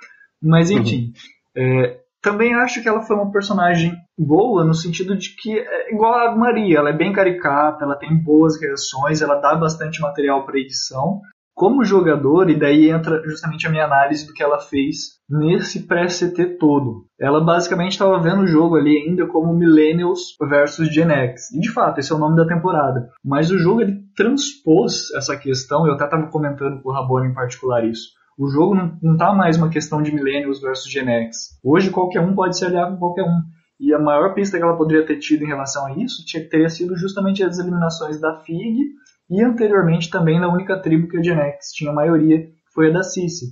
Mas 0.42 0.70
uhum. 0.70 0.80
enfim. 0.80 1.13
Uhum. 1.56 1.63
É, 1.86 2.00
também 2.22 2.54
acho 2.56 2.82
que 2.82 2.88
ela 2.88 3.02
foi 3.02 3.18
uma 3.18 3.32
personagem 3.32 3.94
boa 4.18 4.63
no 4.63 4.74
sentido 4.74 5.18
de 5.18 5.36
que 5.36 5.60
é 5.60 5.94
igual 5.94 6.13
a 6.13 6.36
Maria, 6.36 6.78
ela 6.78 6.89
é 6.89 6.98
bem 6.98 7.12
caricata, 7.12 7.84
ela 7.84 7.98
tem 7.98 8.16
boas 8.16 8.60
reações, 8.60 9.22
ela 9.22 9.36
dá 9.36 9.56
bastante 9.56 10.00
material 10.00 10.46
para 10.46 10.60
edição, 10.60 11.22
como 11.54 11.84
jogador, 11.84 12.50
e 12.50 12.58
daí 12.58 12.89
entra 12.89 13.22
justamente 13.24 13.68
a 13.68 13.70
minha 13.70 13.86
análise 13.86 14.26
do 14.26 14.34
que 14.34 14.42
ela 14.42 14.60
fez 14.60 15.20
nesse 15.30 15.88
pré-CT 15.88 16.58
todo. 16.58 17.06
Ela 17.20 17.44
basicamente 17.44 17.92
estava 17.92 18.20
vendo 18.20 18.42
o 18.42 18.48
jogo 18.48 18.76
ali 18.76 18.98
ainda 18.98 19.28
como 19.28 19.54
Millennials 19.54 20.36
versus 20.42 20.94
Gen 20.94 21.12
X. 21.12 21.52
E 21.52 21.60
de 21.60 21.72
fato, 21.72 22.00
esse 22.00 22.12
é 22.12 22.16
o 22.16 22.20
nome 22.20 22.36
da 22.36 22.48
temporada. 22.48 23.10
Mas 23.24 23.52
o 23.52 23.58
jogo 23.58 23.82
ele 23.82 24.00
transpôs 24.16 25.12
essa 25.16 25.38
questão, 25.38 25.86
eu 25.86 25.94
até 25.94 26.06
estava 26.06 26.28
comentando 26.28 26.82
com 26.82 26.89
o 26.89 26.94
Rabone 26.94 27.30
em 27.30 27.34
particular 27.34 27.86
isso. 27.86 28.10
O 28.38 28.48
jogo 28.50 28.76
não 29.02 29.13
está 29.13 29.32
mais 29.32 29.58
uma 29.58 29.70
questão 29.70 30.02
de 30.02 30.13
Millennials 30.13 30.60
versus 30.60 30.92
Gen 30.92 31.08
X. 31.08 31.60
Hoje 31.63 31.92
qualquer 31.92 32.22
um 32.22 32.34
pode 32.34 32.58
se 32.58 32.66
aliar 32.66 32.89
com 32.89 32.98
qualquer 32.98 33.24
um. 33.24 33.42
E 33.80 33.94
a 33.94 34.00
maior 34.00 34.34
pista 34.34 34.58
que 34.58 34.63
ela 34.63 34.78
poderia 34.78 35.06
ter 35.06 35.18
tido 35.18 35.44
em 35.44 35.48
relação 35.48 35.86
a 35.86 35.92
isso 35.98 36.24
teria 36.50 36.70
sido 36.70 36.96
justamente 36.96 37.44
as 37.44 37.60
eliminações 37.60 38.20
da 38.20 38.39
FIG 38.39 38.94
e 39.34 39.43
anteriormente 39.43 40.10
também 40.10 40.39
na 40.39 40.48
única 40.48 40.80
tribo 40.80 41.08
que 41.08 41.17
a 41.17 41.24
Gen 41.24 41.39
X 41.39 41.72
tinha 41.74 41.91
maioria, 41.91 42.48
foi 42.74 42.89
a 42.89 42.93
da 42.93 43.04
Cici. 43.04 43.48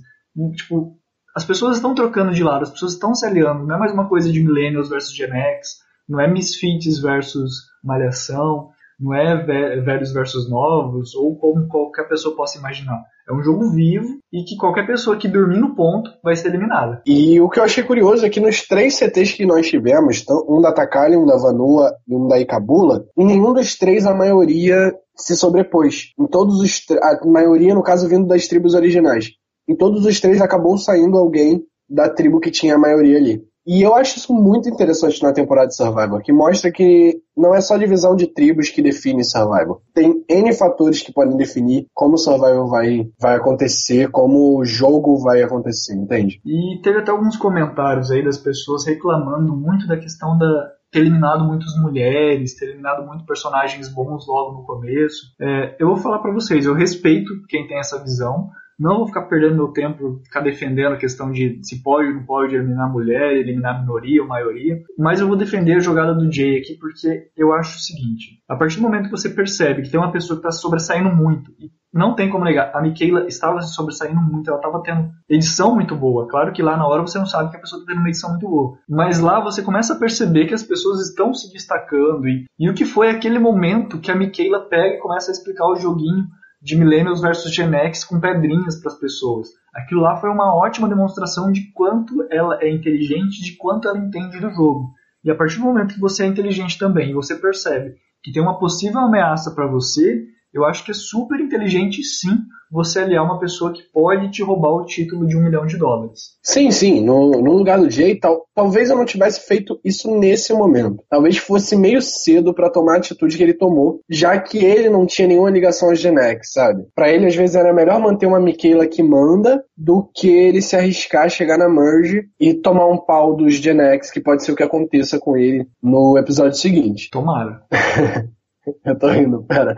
tipo, 0.54 0.96
as 1.34 1.44
pessoas 1.44 1.76
estão 1.76 1.94
trocando 1.94 2.32
de 2.32 2.44
lado, 2.44 2.62
as 2.62 2.70
pessoas 2.70 2.92
estão 2.92 3.14
se 3.14 3.26
aliando. 3.26 3.66
Não 3.66 3.74
é 3.74 3.78
mais 3.78 3.92
uma 3.92 4.08
coisa 4.08 4.30
de 4.30 4.42
Millennials 4.42 4.88
versus 4.88 5.14
Gen 5.14 5.32
X, 5.32 5.78
não 6.08 6.20
é 6.20 6.28
Misfits 6.28 7.00
versus 7.00 7.52
Malhação, 7.82 8.70
não 9.00 9.12
é 9.12 9.36
velhos 9.80 10.12
versus 10.12 10.48
novos, 10.48 11.14
ou 11.16 11.36
como 11.36 11.66
qualquer 11.66 12.08
pessoa 12.08 12.36
possa 12.36 12.58
imaginar. 12.58 13.02
É 13.32 13.34
um 13.34 13.42
jogo 13.42 13.70
vivo 13.70 14.18
e 14.30 14.44
que 14.44 14.56
qualquer 14.56 14.86
pessoa 14.86 15.16
que 15.16 15.26
dormir 15.26 15.58
no 15.58 15.74
ponto 15.74 16.10
vai 16.22 16.36
ser 16.36 16.48
eliminada. 16.48 17.00
E 17.06 17.40
o 17.40 17.48
que 17.48 17.58
eu 17.58 17.64
achei 17.64 17.82
curioso 17.82 18.26
é 18.26 18.28
que 18.28 18.40
nos 18.40 18.68
três 18.68 18.94
CTs 18.98 19.32
que 19.32 19.46
nós 19.46 19.66
tivemos, 19.66 20.22
um 20.46 20.60
da 20.60 20.70
Takali, 20.70 21.16
um 21.16 21.24
da 21.24 21.38
Vanua 21.38 21.94
e 22.06 22.14
um 22.14 22.28
da 22.28 22.38
Ikabula, 22.38 23.06
em 23.16 23.24
nenhum 23.24 23.54
dos 23.54 23.78
três 23.78 24.04
a 24.04 24.14
maioria 24.14 24.94
se 25.16 25.34
sobrepôs. 25.34 26.12
Em 26.20 26.26
todos 26.26 26.60
os 26.60 26.84
a 27.02 27.26
maioria, 27.26 27.74
no 27.74 27.82
caso, 27.82 28.06
vindo 28.06 28.26
das 28.26 28.46
tribos 28.46 28.74
originais. 28.74 29.30
Em 29.66 29.74
todos 29.74 30.04
os 30.04 30.20
três 30.20 30.42
acabou 30.42 30.76
saindo 30.76 31.16
alguém 31.16 31.62
da 31.88 32.10
tribo 32.10 32.38
que 32.38 32.50
tinha 32.50 32.74
a 32.74 32.78
maioria 32.78 33.16
ali. 33.16 33.42
E 33.66 33.82
eu 33.82 33.94
acho 33.94 34.18
isso 34.18 34.32
muito 34.32 34.68
interessante 34.68 35.22
na 35.22 35.32
temporada 35.32 35.68
de 35.68 35.76
Survivor, 35.76 36.20
que 36.20 36.32
mostra 36.32 36.72
que 36.72 37.20
não 37.36 37.54
é 37.54 37.60
só 37.60 37.74
a 37.74 37.78
divisão 37.78 38.16
de 38.16 38.26
tribos 38.26 38.70
que 38.70 38.82
define 38.82 39.24
Survivor. 39.24 39.80
Tem 39.94 40.24
N 40.28 40.52
fatores 40.54 41.00
que 41.02 41.12
podem 41.12 41.36
definir 41.36 41.86
como 41.94 42.18
Survivor 42.18 42.68
vai, 42.68 43.08
vai 43.20 43.36
acontecer, 43.36 44.10
como 44.10 44.58
o 44.58 44.64
jogo 44.64 45.18
vai 45.18 45.42
acontecer, 45.42 45.94
entende? 45.94 46.40
E 46.44 46.80
teve 46.82 46.98
até 46.98 47.10
alguns 47.10 47.36
comentários 47.36 48.10
aí 48.10 48.24
das 48.24 48.38
pessoas 48.38 48.84
reclamando 48.84 49.56
muito 49.56 49.86
da 49.86 49.96
questão 49.96 50.36
da, 50.36 50.72
ter 50.92 51.00
eliminado 51.00 51.44
muitas 51.44 51.74
mulheres, 51.80 52.54
ter 52.54 52.66
eliminado 52.66 53.06
muitos 53.06 53.24
personagens 53.24 53.88
bons 53.88 54.26
logo 54.28 54.58
no 54.58 54.64
começo. 54.64 55.34
É, 55.40 55.76
eu 55.80 55.88
vou 55.88 55.96
falar 55.96 56.18
para 56.18 56.32
vocês, 56.32 56.66
eu 56.66 56.74
respeito 56.74 57.32
quem 57.48 57.66
tem 57.66 57.78
essa 57.78 57.98
visão, 58.02 58.50
não 58.82 58.98
vou 58.98 59.06
ficar 59.06 59.22
perdendo 59.22 59.54
meu 59.54 59.68
tempo, 59.68 60.20
ficar 60.24 60.40
defendendo 60.40 60.94
a 60.94 60.98
questão 60.98 61.30
de 61.30 61.60
se 61.62 61.80
pode 61.82 62.08
ou 62.08 62.14
não 62.14 62.24
pode 62.24 62.56
eliminar 62.56 62.90
mulher, 62.90 63.32
eliminar 63.32 63.80
minoria 63.80 64.20
ou 64.20 64.28
maioria, 64.28 64.82
mas 64.98 65.20
eu 65.20 65.28
vou 65.28 65.36
defender 65.36 65.76
a 65.76 65.80
jogada 65.80 66.12
do 66.12 66.30
Jay 66.30 66.58
aqui 66.58 66.76
porque 66.80 67.28
eu 67.36 67.52
acho 67.52 67.76
o 67.76 67.80
seguinte: 67.80 68.40
a 68.48 68.56
partir 68.56 68.76
do 68.76 68.82
momento 68.82 69.04
que 69.04 69.10
você 69.12 69.30
percebe 69.30 69.82
que 69.82 69.90
tem 69.90 70.00
uma 70.00 70.10
pessoa 70.10 70.40
que 70.40 70.46
está 70.46 70.50
sobressaindo 70.50 71.14
muito, 71.14 71.52
e 71.60 71.70
não 71.94 72.16
tem 72.16 72.28
como 72.28 72.44
negar, 72.44 72.74
a 72.74 72.82
Michaela 72.82 73.26
estava 73.28 73.60
se 73.60 73.72
sobressaindo 73.72 74.20
muito, 74.20 74.48
ela 74.48 74.58
estava 74.58 74.82
tendo 74.82 75.10
edição 75.28 75.74
muito 75.74 75.94
boa. 75.94 76.26
Claro 76.26 76.52
que 76.52 76.62
lá 76.62 76.76
na 76.76 76.86
hora 76.86 77.02
você 77.02 77.18
não 77.18 77.26
sabe 77.26 77.50
que 77.50 77.56
a 77.56 77.60
pessoa 77.60 77.80
está 77.80 77.92
tendo 77.92 78.00
uma 78.00 78.08
edição 78.08 78.30
muito 78.30 78.48
boa, 78.48 78.78
mas 78.88 79.20
lá 79.20 79.38
você 79.38 79.62
começa 79.62 79.94
a 79.94 79.98
perceber 79.98 80.46
que 80.46 80.54
as 80.54 80.62
pessoas 80.62 81.00
estão 81.00 81.32
se 81.32 81.52
destacando 81.52 82.26
e, 82.26 82.46
e 82.58 82.68
o 82.68 82.74
que 82.74 82.84
foi 82.84 83.10
aquele 83.10 83.38
momento 83.38 84.00
que 84.00 84.10
a 84.10 84.16
Michaela 84.16 84.68
pega 84.68 84.96
e 84.96 85.00
começa 85.00 85.30
a 85.30 85.34
explicar 85.34 85.66
o 85.66 85.76
joguinho 85.76 86.26
de 86.62 86.76
Millennials 86.76 87.20
versus 87.20 87.52
Gen 87.52 87.74
X 87.74 88.04
com 88.04 88.20
pedrinhas 88.20 88.80
para 88.80 88.92
as 88.92 88.98
pessoas. 88.98 89.48
Aquilo 89.74 90.02
lá 90.02 90.16
foi 90.16 90.30
uma 90.30 90.54
ótima 90.54 90.88
demonstração 90.88 91.50
de 91.50 91.72
quanto 91.72 92.24
ela 92.30 92.58
é 92.62 92.70
inteligente, 92.70 93.42
de 93.42 93.56
quanto 93.56 93.88
ela 93.88 93.98
entende 93.98 94.38
do 94.38 94.50
jogo. 94.50 94.92
E 95.24 95.30
a 95.30 95.34
partir 95.34 95.58
do 95.58 95.64
momento 95.64 95.94
que 95.94 96.00
você 96.00 96.24
é 96.24 96.26
inteligente 96.26 96.78
também 96.78 97.10
e 97.10 97.14
você 97.14 97.34
percebe 97.34 97.94
que 98.22 98.30
tem 98.30 98.40
uma 98.40 98.58
possível 98.58 99.00
ameaça 99.00 99.50
para 99.50 99.66
você, 99.66 100.24
eu 100.52 100.64
acho 100.64 100.84
que 100.84 100.90
é 100.90 100.94
super 100.94 101.40
inteligente, 101.40 102.02
sim, 102.02 102.36
você 102.72 103.00
aliar 103.00 103.22
uma 103.22 103.38
pessoa 103.38 103.70
que 103.70 103.82
pode 103.92 104.30
te 104.30 104.42
roubar 104.42 104.72
o 104.72 104.86
título 104.86 105.26
de 105.26 105.36
um 105.36 105.42
milhão 105.42 105.66
de 105.66 105.76
dólares. 105.76 106.38
Sim, 106.42 106.70
sim. 106.70 107.04
No, 107.04 107.30
no 107.30 107.52
lugar 107.52 107.78
do 107.78 107.90
Jay, 107.90 108.18
tal, 108.18 108.46
talvez 108.54 108.88
eu 108.88 108.96
não 108.96 109.04
tivesse 109.04 109.46
feito 109.46 109.78
isso 109.84 110.10
nesse 110.18 110.54
momento. 110.54 111.04
Talvez 111.10 111.36
fosse 111.36 111.76
meio 111.76 112.00
cedo 112.00 112.54
para 112.54 112.70
tomar 112.70 112.94
a 112.94 112.96
atitude 112.96 113.36
que 113.36 113.42
ele 113.42 113.52
tomou, 113.52 114.00
já 114.08 114.38
que 114.40 114.64
ele 114.64 114.88
não 114.88 115.04
tinha 115.04 115.28
nenhuma 115.28 115.50
ligação 115.50 115.90
a 115.90 115.94
Genex, 115.94 116.52
sabe? 116.52 116.86
Para 116.94 117.10
ele, 117.10 117.26
às 117.26 117.34
vezes, 117.34 117.56
era 117.56 117.74
melhor 117.74 118.00
manter 118.00 118.24
uma 118.24 118.40
Michaela 118.40 118.86
que 118.86 119.02
manda 119.02 119.62
do 119.76 120.08
que 120.14 120.28
ele 120.28 120.62
se 120.62 120.74
arriscar 120.74 121.26
a 121.26 121.28
chegar 121.28 121.58
na 121.58 121.68
Merge 121.68 122.24
e 122.40 122.54
tomar 122.54 122.86
um 122.86 122.96
pau 122.96 123.36
dos 123.36 123.54
Genex, 123.54 124.10
que 124.10 124.20
pode 124.20 124.42
ser 124.44 124.52
o 124.52 124.56
que 124.56 124.62
aconteça 124.62 125.18
com 125.18 125.36
ele 125.36 125.66
no 125.82 126.16
episódio 126.16 126.56
seguinte. 126.56 127.10
Tomara. 127.10 127.62
Eu 128.84 128.98
tô 128.98 129.08
rindo, 129.08 129.42
pera. 129.44 129.76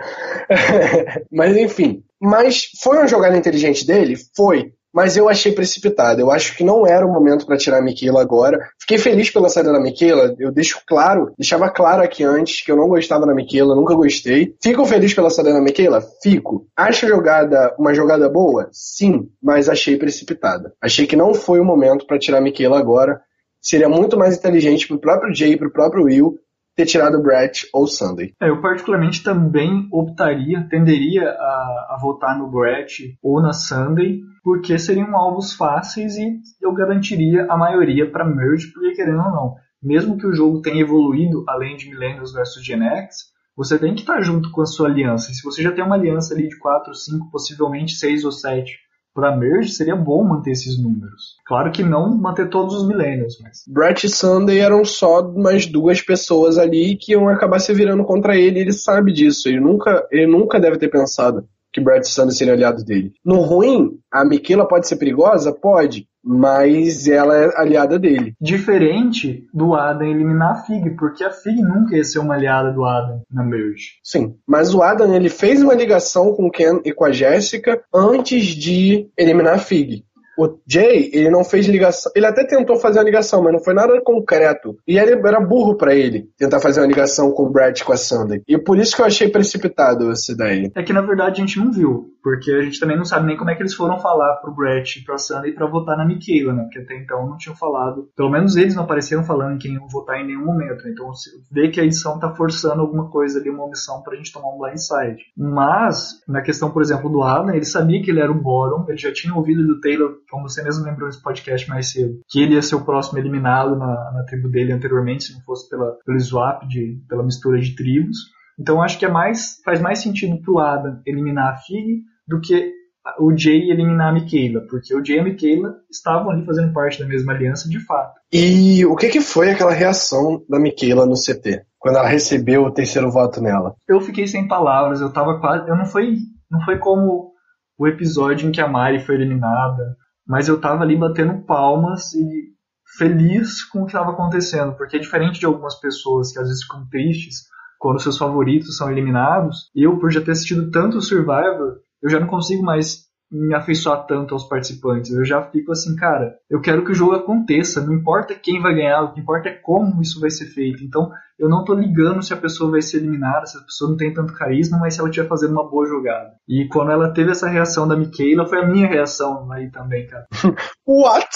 Mas 1.30 1.56
enfim. 1.56 2.02
Mas 2.20 2.70
foi 2.82 2.98
uma 2.98 3.08
jogada 3.08 3.36
inteligente 3.36 3.86
dele? 3.86 4.16
Foi. 4.36 4.72
Mas 4.94 5.16
eu 5.16 5.28
achei 5.28 5.50
precipitado. 5.50 6.20
Eu 6.20 6.30
acho 6.30 6.56
que 6.56 6.62
não 6.62 6.86
era 6.86 7.04
o 7.04 7.12
momento 7.12 7.44
para 7.44 7.56
tirar 7.56 7.78
a 7.78 7.82
Michaela 7.82 8.22
agora. 8.22 8.56
Fiquei 8.80 8.96
feliz 8.96 9.28
pela 9.28 9.48
saída 9.48 9.72
da 9.72 9.80
Michaela. 9.80 10.36
Eu 10.38 10.52
deixo 10.52 10.80
claro, 10.86 11.32
deixava 11.36 11.68
claro 11.68 12.00
aqui 12.00 12.22
antes 12.22 12.64
que 12.64 12.70
eu 12.70 12.76
não 12.76 12.86
gostava 12.86 13.26
da 13.26 13.34
Michaela, 13.34 13.74
nunca 13.74 13.92
gostei. 13.92 14.54
Fico 14.62 14.86
feliz 14.86 15.12
pela 15.12 15.30
saída 15.30 15.52
da 15.52 15.60
Michaela? 15.60 16.00
Fico. 16.22 16.68
Acho 16.76 17.06
a 17.06 17.08
jogada 17.08 17.74
uma 17.76 17.92
jogada 17.92 18.28
boa? 18.28 18.68
Sim, 18.70 19.28
mas 19.42 19.68
achei 19.68 19.96
precipitada. 19.96 20.72
Achei 20.80 21.08
que 21.08 21.16
não 21.16 21.34
foi 21.34 21.58
o 21.58 21.64
momento 21.64 22.06
para 22.06 22.18
tirar 22.18 22.38
a 22.38 22.40
Michaela 22.40 22.78
agora. 22.78 23.20
Seria 23.60 23.88
muito 23.88 24.16
mais 24.16 24.36
inteligente 24.36 24.86
pro 24.86 25.00
próprio 25.00 25.34
Jay 25.34 25.56
pro 25.56 25.72
próprio 25.72 26.04
Will 26.04 26.38
ter 26.76 26.86
tirado 26.86 27.22
Brett 27.22 27.68
ou 27.72 27.86
Sunday. 27.86 28.32
É, 28.40 28.48
eu 28.48 28.60
particularmente 28.60 29.22
também 29.22 29.88
optaria, 29.92 30.66
tenderia 30.68 31.30
a, 31.30 31.94
a 31.94 31.98
votar 32.00 32.36
no 32.36 32.50
Brett 32.50 33.16
ou 33.22 33.40
na 33.40 33.52
Sunday, 33.52 34.20
porque 34.42 34.78
seriam 34.78 35.16
alvos 35.16 35.54
fáceis 35.54 36.16
e 36.16 36.40
eu 36.60 36.72
garantiria 36.72 37.46
a 37.48 37.56
maioria 37.56 38.10
para 38.10 38.24
merge, 38.24 38.72
porque 38.72 38.92
querendo 38.92 39.22
ou 39.22 39.30
não, 39.30 39.54
mesmo 39.82 40.18
que 40.18 40.26
o 40.26 40.32
jogo 40.32 40.60
tenha 40.62 40.82
evoluído 40.82 41.44
além 41.48 41.76
de 41.76 41.88
Millennials 41.88 42.32
versus 42.32 42.64
Gen 42.64 42.82
X, 42.82 43.32
você 43.56 43.78
tem 43.78 43.94
que 43.94 44.00
estar 44.00 44.20
junto 44.20 44.50
com 44.50 44.62
a 44.62 44.66
sua 44.66 44.88
aliança. 44.88 45.30
E 45.30 45.34
se 45.34 45.42
você 45.42 45.62
já 45.62 45.70
tem 45.70 45.84
uma 45.84 45.94
aliança 45.94 46.34
ali 46.34 46.48
de 46.48 46.58
4, 46.58 46.92
5, 46.92 47.30
possivelmente 47.30 47.94
6 47.94 48.24
ou 48.24 48.32
7 48.32 48.83
para 49.14 49.36
merge, 49.36 49.70
seria 49.70 49.94
bom 49.94 50.24
manter 50.24 50.50
esses 50.50 50.76
números. 50.76 51.36
Claro 51.46 51.70
que 51.70 51.84
não 51.84 52.16
manter 52.16 52.50
todos 52.50 52.74
os 52.74 52.86
milênios, 52.86 53.38
mas. 53.40 53.62
Brett 53.68 54.06
e 54.06 54.10
Sunday 54.10 54.58
eram 54.58 54.84
só 54.84 55.22
mais 55.32 55.66
duas 55.66 56.02
pessoas 56.02 56.58
ali 56.58 56.96
que 56.96 57.12
iam 57.12 57.28
acabar 57.28 57.60
se 57.60 57.72
virando 57.72 58.04
contra 58.04 58.36
ele, 58.36 58.58
ele 58.58 58.72
sabe 58.72 59.12
disso. 59.12 59.48
Ele 59.48 59.60
nunca, 59.60 60.06
ele 60.10 60.26
nunca 60.26 60.58
deve 60.58 60.78
ter 60.78 60.88
pensado 60.88 61.46
que 61.72 61.80
Brett 61.80 62.08
Sanders 62.08 62.36
seria 62.38 62.54
aliado 62.54 62.84
dele. 62.84 63.12
No 63.24 63.40
ruim, 63.40 63.98
a 64.10 64.24
Miquela 64.24 64.66
pode 64.66 64.88
ser 64.88 64.96
perigosa? 64.96 65.52
Pode. 65.52 66.06
Mas 66.24 67.06
ela 67.06 67.36
é 67.36 67.60
aliada 67.60 67.98
dele. 67.98 68.34
Diferente 68.40 69.46
do 69.52 69.74
Adam 69.74 70.06
eliminar 70.06 70.52
a 70.52 70.62
Fig, 70.62 70.90
porque 70.96 71.22
a 71.22 71.30
Fig 71.30 71.60
nunca 71.60 71.96
ia 71.96 72.04
ser 72.04 72.18
uma 72.18 72.34
aliada 72.34 72.72
do 72.72 72.84
Adam 72.84 73.22
na 73.30 73.44
Merge. 73.44 73.98
Sim, 74.02 74.34
mas 74.46 74.74
o 74.74 74.82
Adam 74.82 75.14
ele 75.14 75.28
fez 75.28 75.62
uma 75.62 75.74
ligação 75.74 76.32
com 76.32 76.46
o 76.46 76.50
Ken 76.50 76.80
e 76.84 76.92
com 76.92 77.04
a 77.04 77.12
Jessica 77.12 77.82
antes 77.92 78.46
de 78.46 79.08
eliminar 79.18 79.54
a 79.54 79.58
Fig. 79.58 80.04
O 80.38 80.58
Jay, 80.66 81.10
ele 81.12 81.30
não 81.30 81.44
fez 81.44 81.66
ligação. 81.66 82.10
Ele 82.14 82.26
até 82.26 82.44
tentou 82.44 82.76
fazer 82.76 82.98
uma 82.98 83.04
ligação, 83.04 83.42
mas 83.42 83.52
não 83.52 83.62
foi 83.62 83.74
nada 83.74 84.00
concreto. 84.02 84.76
E 84.86 84.98
era 84.98 85.40
burro 85.40 85.76
para 85.76 85.94
ele 85.94 86.28
tentar 86.36 86.60
fazer 86.60 86.80
uma 86.80 86.86
ligação 86.86 87.32
com 87.32 87.44
o 87.44 87.50
Brad 87.50 87.80
com 87.82 87.92
a 87.92 87.96
Sandy. 87.96 88.42
E 88.48 88.58
por 88.58 88.78
isso 88.78 88.96
que 88.96 89.02
eu 89.02 89.06
achei 89.06 89.28
precipitado 89.28 90.10
essa 90.10 90.36
daí. 90.36 90.70
É 90.74 90.82
que 90.82 90.92
na 90.92 91.02
verdade 91.02 91.40
a 91.40 91.46
gente 91.46 91.58
não 91.58 91.70
viu. 91.70 92.14
Porque 92.22 92.50
a 92.50 92.62
gente 92.62 92.80
também 92.80 92.96
não 92.96 93.04
sabe 93.04 93.26
nem 93.26 93.36
como 93.36 93.50
é 93.50 93.54
que 93.54 93.60
eles 93.60 93.74
foram 93.74 93.98
falar 93.98 94.36
pro 94.36 94.54
Brett 94.54 94.98
e 94.98 95.04
pra 95.04 95.18
Sandy 95.18 95.52
pra 95.52 95.68
votar 95.68 95.94
na 95.94 96.06
Michaela, 96.06 96.54
né? 96.54 96.62
Porque 96.62 96.78
até 96.78 96.96
então 96.96 97.28
não 97.28 97.36
tinham 97.36 97.54
falado. 97.54 98.08
Pelo 98.16 98.30
menos 98.30 98.56
eles 98.56 98.74
não 98.74 98.84
apareceram 98.84 99.22
falando 99.24 99.56
em 99.56 99.58
quem 99.58 99.74
iam 99.74 99.86
votar 99.88 100.18
em 100.18 100.26
nenhum 100.26 100.46
momento. 100.46 100.88
Então 100.88 101.10
vê 101.52 101.68
que 101.68 101.78
a 101.78 101.84
edição 101.84 102.18
tá 102.18 102.34
forçando 102.34 102.80
alguma 102.80 103.10
coisa 103.10 103.38
ali, 103.38 103.50
uma 103.50 103.66
omissão 103.66 104.02
pra 104.02 104.16
gente 104.16 104.32
tomar 104.32 104.48
um 104.48 104.58
blindside. 104.58 105.22
Mas, 105.36 106.22
na 106.26 106.40
questão, 106.40 106.70
por 106.70 106.80
exemplo, 106.80 107.10
do 107.10 107.22
Adam, 107.22 107.54
ele 107.54 107.66
sabia 107.66 108.02
que 108.02 108.10
ele 108.10 108.20
era 108.20 108.32
o 108.32 108.40
bottom, 108.40 108.86
ele 108.88 108.96
já 108.96 109.12
tinha 109.12 109.34
ouvido 109.34 109.66
do 109.66 109.78
Taylor 109.80 110.16
como 110.30 110.48
você 110.48 110.62
mesmo 110.62 110.84
lembrou 110.84 111.06
nesse 111.06 111.22
podcast 111.22 111.68
mais 111.68 111.90
cedo, 111.90 112.20
que 112.28 112.40
ele 112.40 112.54
ia 112.54 112.62
ser 112.62 112.76
o 112.76 112.84
próximo 112.84 113.18
eliminado 113.18 113.76
na, 113.76 114.12
na 114.12 114.24
tribo 114.24 114.48
dele 114.48 114.72
anteriormente, 114.72 115.24
se 115.24 115.34
não 115.34 115.40
fosse 115.42 115.68
pela, 115.68 115.96
pelo 116.04 116.20
swap, 116.20 116.66
de, 116.66 117.00
pela 117.08 117.24
mistura 117.24 117.60
de 117.60 117.74
tribos. 117.74 118.16
Então 118.58 118.82
acho 118.82 118.98
que 118.98 119.04
é 119.04 119.10
mais, 119.10 119.60
faz 119.64 119.80
mais 119.80 120.00
sentido 120.00 120.40
pro 120.42 120.58
Adam 120.58 121.00
eliminar 121.06 121.54
a 121.54 121.56
Fig 121.56 122.02
do 122.26 122.40
que 122.40 122.72
o 123.18 123.36
Jay 123.36 123.70
eliminar 123.70 124.08
a 124.08 124.12
Michaela, 124.12 124.66
porque 124.68 124.94
o 124.94 125.04
Jay 125.04 125.16
e 125.16 125.20
a 125.20 125.24
Michaela 125.24 125.76
estavam 125.90 126.30
ali 126.30 126.44
fazendo 126.44 126.72
parte 126.72 126.98
da 126.98 127.06
mesma 127.06 127.32
aliança 127.32 127.68
de 127.68 127.78
fato. 127.84 128.14
E 128.32 128.84
o 128.86 128.96
que, 128.96 129.08
que 129.08 129.20
foi 129.20 129.50
aquela 129.50 129.72
reação 129.72 130.42
da 130.48 130.58
Michaela 130.58 131.04
no 131.04 131.14
CT, 131.14 131.64
quando 131.78 131.96
ela 131.96 132.08
recebeu 132.08 132.64
o 132.64 132.72
terceiro 132.72 133.10
voto 133.10 133.42
nela? 133.42 133.74
Eu 133.86 134.00
fiquei 134.00 134.26
sem 134.26 134.48
palavras, 134.48 135.00
eu 135.00 135.12
tava 135.12 135.38
quase. 135.38 135.68
Eu 135.68 135.76
não 135.76 135.84
foi, 135.84 136.16
não 136.50 136.64
foi 136.64 136.78
como 136.78 137.32
o 137.78 137.86
episódio 137.86 138.48
em 138.48 138.52
que 138.52 138.60
a 138.60 138.68
Mari 138.68 139.00
foi 139.00 139.16
eliminada, 139.16 139.96
mas 140.26 140.48
eu 140.48 140.60
tava 140.60 140.82
ali 140.82 140.96
batendo 140.96 141.44
palmas 141.44 142.12
e 142.14 142.54
feliz 142.96 143.64
com 143.64 143.80
o 143.80 143.86
que 143.86 143.92
estava 143.92 144.12
acontecendo, 144.12 144.76
porque 144.76 144.96
é 144.96 145.00
diferente 145.00 145.40
de 145.40 145.46
algumas 145.46 145.78
pessoas 145.80 146.32
que 146.32 146.38
às 146.38 146.46
vezes 146.46 146.62
ficam 146.62 146.86
tristes 146.88 147.44
quando 147.78 148.00
seus 148.00 148.16
favoritos 148.16 148.76
são 148.76 148.90
eliminados, 148.90 149.70
eu, 149.74 149.98
por 149.98 150.10
já 150.10 150.20
ter 150.20 150.30
assistido 150.30 150.70
tanto 150.70 151.00
Survivor, 151.02 151.80
eu 152.02 152.08
já 152.08 152.18
não 152.18 152.26
consigo 152.26 152.62
mais 152.62 153.03
me 153.30 153.54
afeiçoar 153.54 154.06
tanto 154.06 154.34
aos 154.34 154.48
participantes. 154.48 155.12
Eu 155.12 155.24
já 155.24 155.42
fico 155.42 155.72
assim, 155.72 155.96
cara, 155.96 156.36
eu 156.48 156.60
quero 156.60 156.84
que 156.84 156.92
o 156.92 156.94
jogo 156.94 157.12
aconteça, 157.12 157.84
não 157.84 157.94
importa 157.94 158.34
quem 158.34 158.60
vai 158.60 158.74
ganhar, 158.74 159.02
o 159.02 159.12
que 159.12 159.20
importa 159.20 159.48
é 159.48 159.52
como 159.52 160.00
isso 160.00 160.20
vai 160.20 160.30
ser 160.30 160.46
feito. 160.46 160.84
Então, 160.84 161.10
eu 161.38 161.48
não 161.48 161.64
tô 161.64 161.74
ligando 161.74 162.22
se 162.22 162.32
a 162.32 162.36
pessoa 162.36 162.70
vai 162.70 162.80
ser 162.80 162.98
eliminada, 162.98 163.46
se 163.46 163.58
a 163.58 163.60
pessoa 163.60 163.90
não 163.90 163.96
tem 163.96 164.12
tanto 164.12 164.34
carisma, 164.34 164.78
mas 164.78 164.94
se 164.94 165.00
ela 165.00 165.08
estiver 165.08 165.28
fazendo 165.28 165.52
uma 165.52 165.68
boa 165.68 165.86
jogada. 165.86 166.30
E 166.48 166.68
quando 166.68 166.92
ela 166.92 167.12
teve 167.12 167.32
essa 167.32 167.48
reação 167.48 167.88
da 167.88 167.96
Michaela, 167.96 168.46
foi 168.46 168.60
a 168.60 168.66
minha 168.66 168.86
reação 168.86 169.50
aí 169.50 169.70
também, 169.70 170.06
cara. 170.06 170.26
What? 170.86 171.28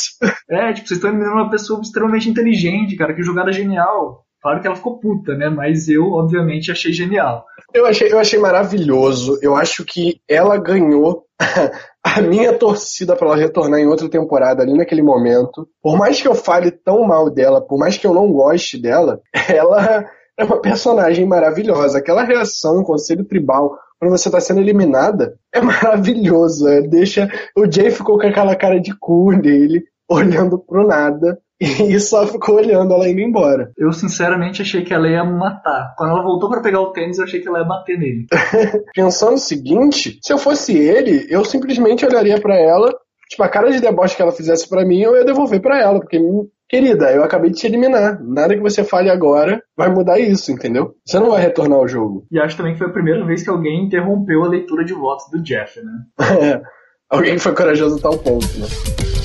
É, 0.48 0.72
tipo, 0.72 0.86
vocês 0.86 0.98
estão 0.98 1.10
eliminando 1.10 1.36
uma 1.36 1.50
pessoa 1.50 1.80
extremamente 1.80 2.28
inteligente, 2.28 2.96
cara, 2.96 3.14
que 3.14 3.22
jogada 3.22 3.52
genial. 3.52 4.24
Claro 4.40 4.60
que 4.60 4.66
ela 4.66 4.76
ficou 4.76 4.98
puta, 4.98 5.34
né? 5.34 5.48
Mas 5.48 5.88
eu, 5.88 6.12
obviamente, 6.12 6.70
achei 6.70 6.92
genial. 6.92 7.44
Eu 7.74 7.86
achei, 7.86 8.12
eu 8.12 8.18
achei 8.18 8.38
maravilhoso. 8.38 9.38
Eu 9.42 9.56
acho 9.56 9.84
que 9.84 10.20
ela 10.28 10.56
ganhou 10.56 11.24
a 12.04 12.20
minha 12.20 12.52
torcida 12.52 13.16
para 13.16 13.28
ela 13.28 13.36
retornar 13.36 13.80
em 13.80 13.86
outra 13.86 14.08
temporada 14.08 14.62
ali 14.62 14.74
naquele 14.74 15.02
momento. 15.02 15.68
Por 15.82 15.96
mais 15.98 16.20
que 16.20 16.28
eu 16.28 16.34
fale 16.34 16.70
tão 16.70 17.04
mal 17.04 17.28
dela, 17.28 17.60
por 17.60 17.78
mais 17.78 17.98
que 17.98 18.06
eu 18.06 18.14
não 18.14 18.32
goste 18.32 18.80
dela, 18.80 19.20
ela 19.48 20.08
é 20.38 20.44
uma 20.44 20.60
personagem 20.60 21.26
maravilhosa. 21.26 21.98
Aquela 21.98 22.22
reação, 22.22 22.84
conselho 22.84 23.24
tribal, 23.24 23.76
quando 23.98 24.12
você 24.12 24.30
tá 24.30 24.40
sendo 24.40 24.60
eliminada, 24.60 25.36
é 25.52 25.60
maravilhoso. 25.60 26.68
É, 26.68 26.80
deixa. 26.80 27.28
O 27.56 27.70
Jay 27.70 27.90
ficou 27.90 28.18
com 28.18 28.26
aquela 28.26 28.54
cara 28.54 28.80
de 28.80 28.96
cu 28.96 29.36
dele, 29.36 29.84
olhando 30.08 30.58
pro 30.58 30.86
nada. 30.86 31.38
E 31.88 31.98
só 31.98 32.26
ficou 32.26 32.56
olhando 32.56 32.94
ela 32.94 33.08
indo 33.08 33.20
embora. 33.20 33.72
Eu 33.76 33.92
sinceramente 33.92 34.62
achei 34.62 34.84
que 34.84 34.94
ela 34.94 35.08
ia 35.08 35.24
matar. 35.24 35.94
Quando 35.96 36.10
ela 36.10 36.22
voltou 36.22 36.48
para 36.48 36.62
pegar 36.62 36.80
o 36.80 36.92
tênis, 36.92 37.18
eu 37.18 37.24
achei 37.24 37.40
que 37.40 37.48
ela 37.48 37.60
ia 37.60 37.64
bater 37.64 37.98
nele. 37.98 38.26
Pensando 38.94 39.34
o 39.34 39.38
seguinte, 39.38 40.18
se 40.22 40.32
eu 40.32 40.38
fosse 40.38 40.76
ele, 40.76 41.26
eu 41.28 41.44
simplesmente 41.44 42.06
olharia 42.06 42.40
para 42.40 42.56
ela, 42.56 42.94
tipo, 43.28 43.42
a 43.42 43.48
cara 43.48 43.70
de 43.70 43.80
deboche 43.80 44.14
que 44.14 44.22
ela 44.22 44.32
fizesse 44.32 44.68
para 44.68 44.84
mim, 44.84 45.00
eu 45.00 45.16
ia 45.16 45.24
devolver 45.24 45.60
para 45.60 45.80
ela, 45.80 45.98
porque 45.98 46.20
Querida, 46.68 47.10
eu 47.10 47.24
acabei 47.24 47.50
de 47.50 47.56
te 47.56 47.66
eliminar. 47.66 48.22
Nada 48.22 48.54
que 48.54 48.60
você 48.60 48.84
fale 48.84 49.08
agora 49.08 49.62
vai 49.74 49.88
mudar 49.88 50.18
isso, 50.18 50.52
entendeu? 50.52 50.94
Você 51.04 51.18
não 51.18 51.30
vai 51.30 51.40
retornar 51.40 51.78
ao 51.78 51.88
jogo. 51.88 52.26
E 52.30 52.38
acho 52.38 52.58
também 52.58 52.74
que 52.74 52.78
foi 52.78 52.88
a 52.88 52.92
primeira 52.92 53.24
vez 53.24 53.42
que 53.42 53.48
alguém 53.48 53.86
interrompeu 53.86 54.44
a 54.44 54.48
leitura 54.48 54.84
de 54.84 54.92
votos 54.92 55.30
do 55.30 55.42
Jeff, 55.42 55.80
né? 55.80 55.92
É, 56.38 56.60
alguém 57.08 57.38
foi 57.38 57.54
corajoso 57.54 57.96
a 57.96 58.00
tal 58.02 58.18
ponto, 58.18 58.46
né? 58.58 59.17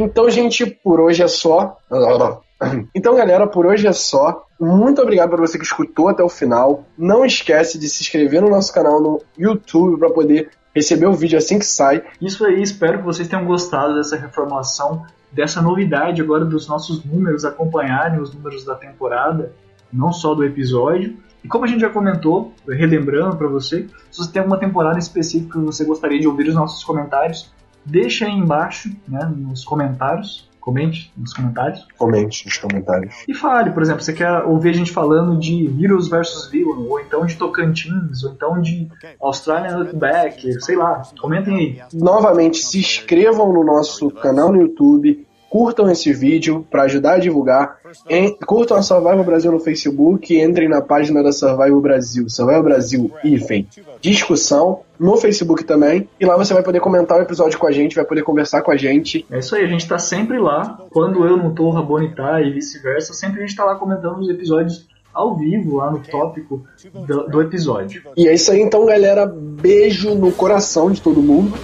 Então, 0.00 0.30
gente, 0.30 0.64
por 0.64 1.00
hoje 1.00 1.22
é 1.22 1.28
só. 1.28 1.76
Então, 2.92 3.14
galera, 3.14 3.46
por 3.46 3.66
hoje 3.66 3.86
é 3.86 3.92
só. 3.92 4.44
Muito 4.58 5.00
obrigado 5.00 5.30
para 5.30 5.38
você 5.40 5.56
que 5.56 5.64
escutou 5.64 6.08
até 6.08 6.24
o 6.24 6.28
final. 6.28 6.84
Não 6.98 7.24
esquece 7.24 7.78
de 7.78 7.88
se 7.88 8.02
inscrever 8.02 8.42
no 8.42 8.50
nosso 8.50 8.74
canal 8.74 9.00
no 9.00 9.22
YouTube 9.38 9.96
para 9.96 10.10
poder 10.10 10.50
receber 10.74 11.06
o 11.06 11.12
vídeo 11.12 11.38
assim 11.38 11.60
que 11.60 11.64
sai. 11.64 12.02
Isso 12.20 12.44
aí, 12.44 12.60
espero 12.60 12.98
que 12.98 13.04
vocês 13.04 13.28
tenham 13.28 13.44
gostado 13.44 13.94
dessa 13.94 14.16
reformação, 14.16 15.06
dessa 15.30 15.62
novidade 15.62 16.20
agora 16.20 16.44
dos 16.44 16.66
nossos 16.66 17.04
números 17.04 17.44
acompanharem 17.44 18.20
os 18.20 18.34
números 18.34 18.64
da 18.64 18.74
temporada, 18.74 19.52
não 19.92 20.12
só 20.12 20.34
do 20.34 20.44
episódio. 20.44 21.16
E 21.44 21.46
como 21.46 21.64
a 21.64 21.68
gente 21.68 21.82
já 21.82 21.90
comentou, 21.90 22.52
relembrando 22.68 23.36
para 23.36 23.46
você, 23.46 23.86
se 24.10 24.18
você 24.18 24.32
tem 24.32 24.40
alguma 24.40 24.58
temporada 24.58 24.98
específica 24.98 25.60
que 25.60 25.64
você 25.64 25.84
gostaria 25.84 26.18
de 26.18 26.26
ouvir 26.26 26.48
os 26.48 26.56
nossos 26.56 26.82
comentários, 26.82 27.52
deixa 27.88 28.26
aí 28.26 28.32
embaixo, 28.32 28.90
né, 29.06 29.30
nos 29.36 29.64
comentários. 29.64 30.48
Comente 30.60 31.10
nos 31.16 31.32
comentários. 31.32 31.86
Comente 31.96 32.44
nos 32.44 32.58
comentários. 32.58 33.14
E 33.26 33.32
fale, 33.32 33.70
por 33.70 33.82
exemplo, 33.82 34.02
você 34.02 34.12
quer 34.12 34.42
ouvir 34.42 34.68
a 34.68 34.72
gente 34.74 34.92
falando 34.92 35.38
de 35.38 35.64
Heroes 35.82 36.08
vs 36.08 36.50
Villain, 36.50 36.86
ou 36.86 37.00
então 37.00 37.24
de 37.24 37.36
Tocantins, 37.36 38.22
ou 38.22 38.32
então 38.32 38.60
de 38.60 38.86
Australian 39.18 39.78
Outback, 39.78 40.60
sei 40.60 40.76
lá. 40.76 41.00
Comentem 41.18 41.56
aí. 41.56 41.82
Novamente, 41.94 42.58
se 42.58 42.78
inscrevam 42.78 43.50
no 43.50 43.64
nosso 43.64 44.10
canal 44.10 44.52
no 44.52 44.60
YouTube, 44.60 45.26
curtam 45.50 45.90
esse 45.90 46.12
vídeo 46.12 46.66
para 46.70 46.82
ajudar 46.82 47.14
a 47.14 47.18
divulgar. 47.18 47.78
Em, 48.08 48.36
curtam 48.46 48.76
a 48.76 48.82
Survival 48.82 49.24
Brasil 49.24 49.50
no 49.50 49.60
Facebook 49.60 50.32
e 50.32 50.42
entrem 50.42 50.68
na 50.68 50.80
página 50.80 51.22
da 51.22 51.32
Survival 51.32 51.80
Brasil, 51.80 52.28
Survival 52.28 52.62
Brasil 52.62 53.10
IFEM. 53.24 53.66
Discussão 54.00 54.80
no 54.98 55.16
Facebook 55.16 55.64
também. 55.64 56.08
E 56.20 56.26
lá 56.26 56.36
você 56.36 56.52
vai 56.52 56.62
poder 56.62 56.80
comentar 56.80 57.18
o 57.18 57.22
episódio 57.22 57.58
com 57.58 57.66
a 57.66 57.72
gente, 57.72 57.96
vai 57.96 58.04
poder 58.04 58.22
conversar 58.22 58.62
com 58.62 58.70
a 58.70 58.76
gente. 58.76 59.24
É 59.30 59.38
isso 59.38 59.54
aí, 59.56 59.64
a 59.64 59.68
gente 59.68 59.88
tá 59.88 59.98
sempre 59.98 60.38
lá. 60.38 60.78
Quando 60.90 61.24
eu 61.26 61.36
não 61.36 61.54
tô, 61.54 61.64
o 61.64 61.70
Rabone 61.70 62.14
tá 62.14 62.40
e 62.40 62.50
vice-versa, 62.50 63.12
sempre 63.12 63.42
a 63.42 63.46
gente 63.46 63.56
tá 63.56 63.64
lá 63.64 63.74
comentando 63.76 64.18
os 64.18 64.28
episódios 64.28 64.86
ao 65.12 65.36
vivo, 65.36 65.76
lá 65.76 65.90
no 65.90 65.98
tópico 66.00 66.64
do, 67.06 67.26
do 67.26 67.42
episódio. 67.42 68.02
E 68.16 68.28
é 68.28 68.34
isso 68.34 68.52
aí 68.52 68.60
então, 68.60 68.84
galera. 68.86 69.26
Beijo 69.26 70.14
no 70.14 70.30
coração 70.30 70.90
de 70.90 71.00
todo 71.00 71.20
mundo. 71.22 71.56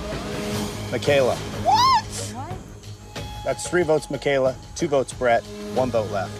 Michaela. 0.90 1.53
That's 3.44 3.68
three 3.68 3.82
votes, 3.82 4.10
Michaela, 4.10 4.56
two 4.74 4.88
votes, 4.88 5.12
Brett, 5.12 5.44
one 5.74 5.90
vote 5.90 6.10
left. 6.10 6.32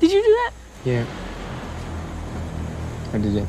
Did 0.00 0.10
you 0.10 0.22
do 0.22 0.28
that? 0.28 0.52
Yeah. 0.84 1.06
I 3.12 3.18
did 3.18 3.36
it. 3.36 3.48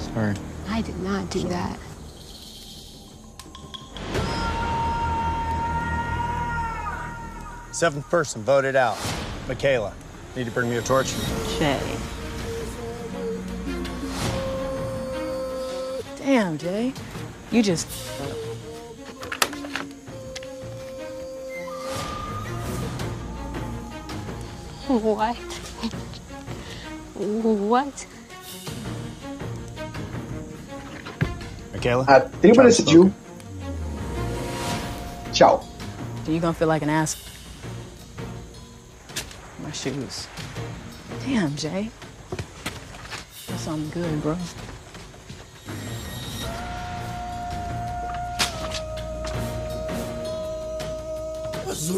Sorry. 0.00 0.34
I 0.68 0.80
did 0.80 0.98
not 1.00 1.30
do 1.30 1.46
that. 1.48 1.78
Seventh 7.72 8.08
person 8.08 8.42
voted 8.42 8.74
out. 8.74 8.96
Michaela, 9.46 9.92
need 10.34 10.46
to 10.46 10.50
bring 10.50 10.70
me 10.70 10.76
a 10.76 10.82
torch? 10.82 11.12
Jay. 11.58 11.98
Damn, 16.16 16.56
Jay. 16.56 16.94
You 17.50 17.62
just. 17.62 17.86
What? 24.88 25.36
What? 27.14 28.06
Michaela? 31.72 32.04
A 32.08 32.20
tribo 32.40 32.62
decidiu. 32.62 33.12
Tchau. 35.32 35.62
You 36.26 36.40
gonna 36.40 36.54
feel 36.54 36.68
like 36.68 36.82
an 36.82 36.90
ass. 36.90 37.16
My 39.62 39.70
shoes. 39.70 40.26
Damn, 41.24 41.54
Jay. 41.54 41.90
That's 43.46 43.62
something 43.62 43.90
good, 43.90 44.22
bro. 44.22 44.36
A 51.86 51.88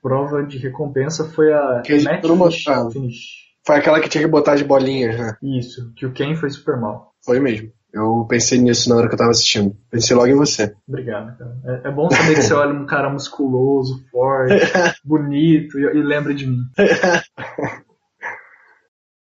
prova 0.00 0.44
de 0.44 0.58
recompensa 0.58 1.28
foi 1.30 1.52
a 1.52 1.82
Que 1.84 2.00
Match 2.04 2.24
mostrar. 2.26 2.88
Finish. 2.92 3.16
Foi 3.66 3.76
aquela 3.76 4.00
que 4.00 4.08
tinha 4.08 4.22
que 4.22 4.30
botar 4.30 4.54
de 4.54 4.62
bolinhas, 4.62 5.18
né? 5.18 5.36
Isso, 5.42 5.92
que 5.96 6.06
o 6.06 6.12
Ken 6.12 6.36
foi 6.36 6.50
super 6.50 6.76
mal. 6.76 7.12
Foi 7.24 7.40
mesmo. 7.40 7.72
Eu 7.92 8.24
pensei 8.28 8.60
nisso 8.60 8.88
na 8.88 8.96
hora 8.96 9.08
que 9.08 9.14
eu 9.14 9.18
tava 9.18 9.30
assistindo. 9.30 9.76
Pensei 9.90 10.16
logo 10.16 10.28
em 10.28 10.36
você. 10.36 10.72
Obrigado, 10.86 11.36
cara. 11.36 11.56
É, 11.64 11.88
é 11.88 11.90
bom 11.90 12.08
saber 12.08 12.36
que 12.36 12.42
você 12.42 12.54
olha 12.54 12.72
um 12.72 12.86
cara 12.86 13.10
musculoso, 13.10 14.00
forte, 14.12 14.54
bonito 15.04 15.76
e, 15.76 15.82
e 15.82 16.02
lembra 16.02 16.32
de 16.32 16.46
mim. 16.46 16.60